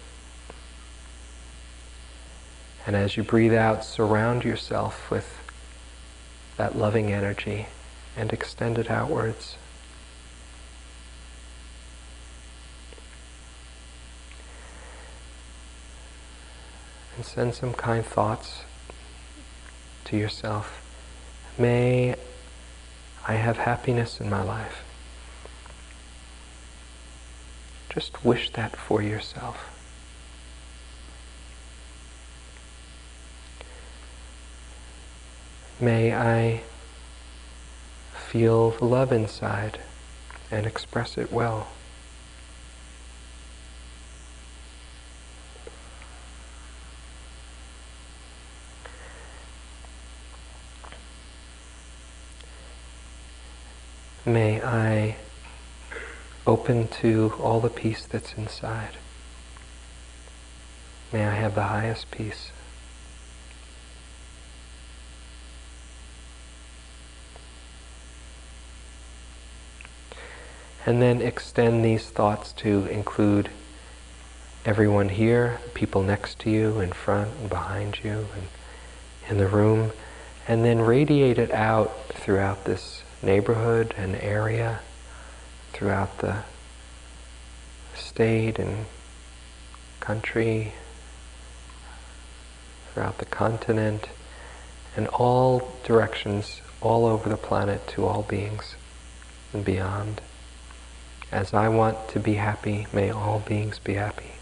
[2.86, 5.38] And as you breathe out, surround yourself with
[6.56, 7.66] that loving energy
[8.16, 9.56] and extend it outwards.
[17.16, 18.62] And send some kind thoughts
[20.04, 20.80] to yourself.
[21.58, 22.16] May
[23.26, 24.82] I have happiness in my life.
[27.94, 29.68] Just wish that for yourself.
[35.78, 36.62] May I
[38.14, 39.78] feel love inside
[40.50, 41.68] and express it well.
[54.24, 55.16] May I
[56.46, 58.96] open to all the peace that's inside.
[61.12, 62.50] May I have the highest peace.
[70.84, 73.50] And then extend these thoughts to include
[74.64, 78.48] everyone here, the people next to you, in front and behind you, and
[79.28, 79.92] in the room,
[80.48, 84.80] and then radiate it out throughout this neighborhood and area,
[85.72, 86.36] throughout the
[87.94, 88.86] state and
[90.00, 90.72] country,
[92.92, 94.08] throughout the continent,
[94.96, 98.74] and all directions all over the planet to all beings
[99.52, 100.20] and beyond.
[101.30, 104.32] As I want to be happy, may all beings be happy.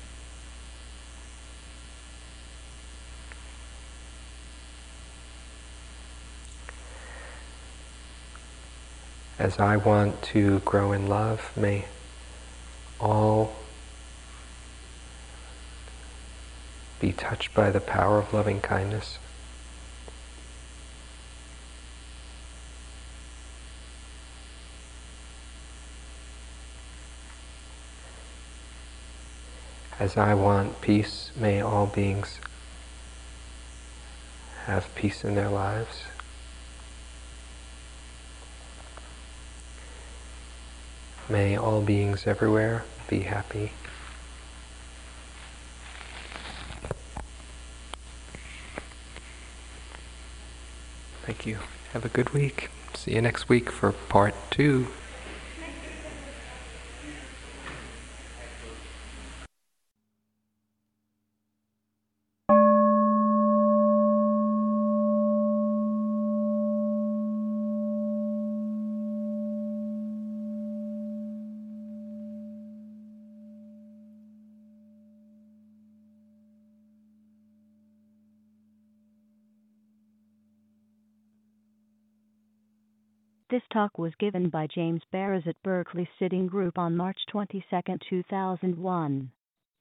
[9.40, 11.86] As I want to grow in love, may
[13.00, 13.54] all
[17.00, 19.18] be touched by the power of loving kindness.
[29.98, 32.40] As I want peace, may all beings
[34.66, 36.02] have peace in their lives.
[41.30, 43.70] May all beings everywhere be happy.
[51.24, 51.58] Thank you.
[51.92, 52.68] Have a good week.
[52.94, 54.88] See you next week for part two.
[83.72, 87.62] Talk was given by James Baraz at Berkeley Sitting Group on March 22,
[88.08, 89.30] 2001.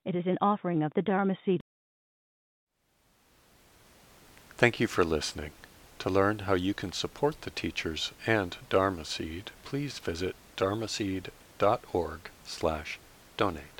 [0.05, 1.61] It is an offering of the Dharma Seed.
[4.57, 5.51] Thank you for listening.
[5.99, 12.19] To learn how you can support the teachers and Dharma Seed, please visit dharma dharmaseed.org
[12.45, 12.99] slash
[13.37, 13.78] donate.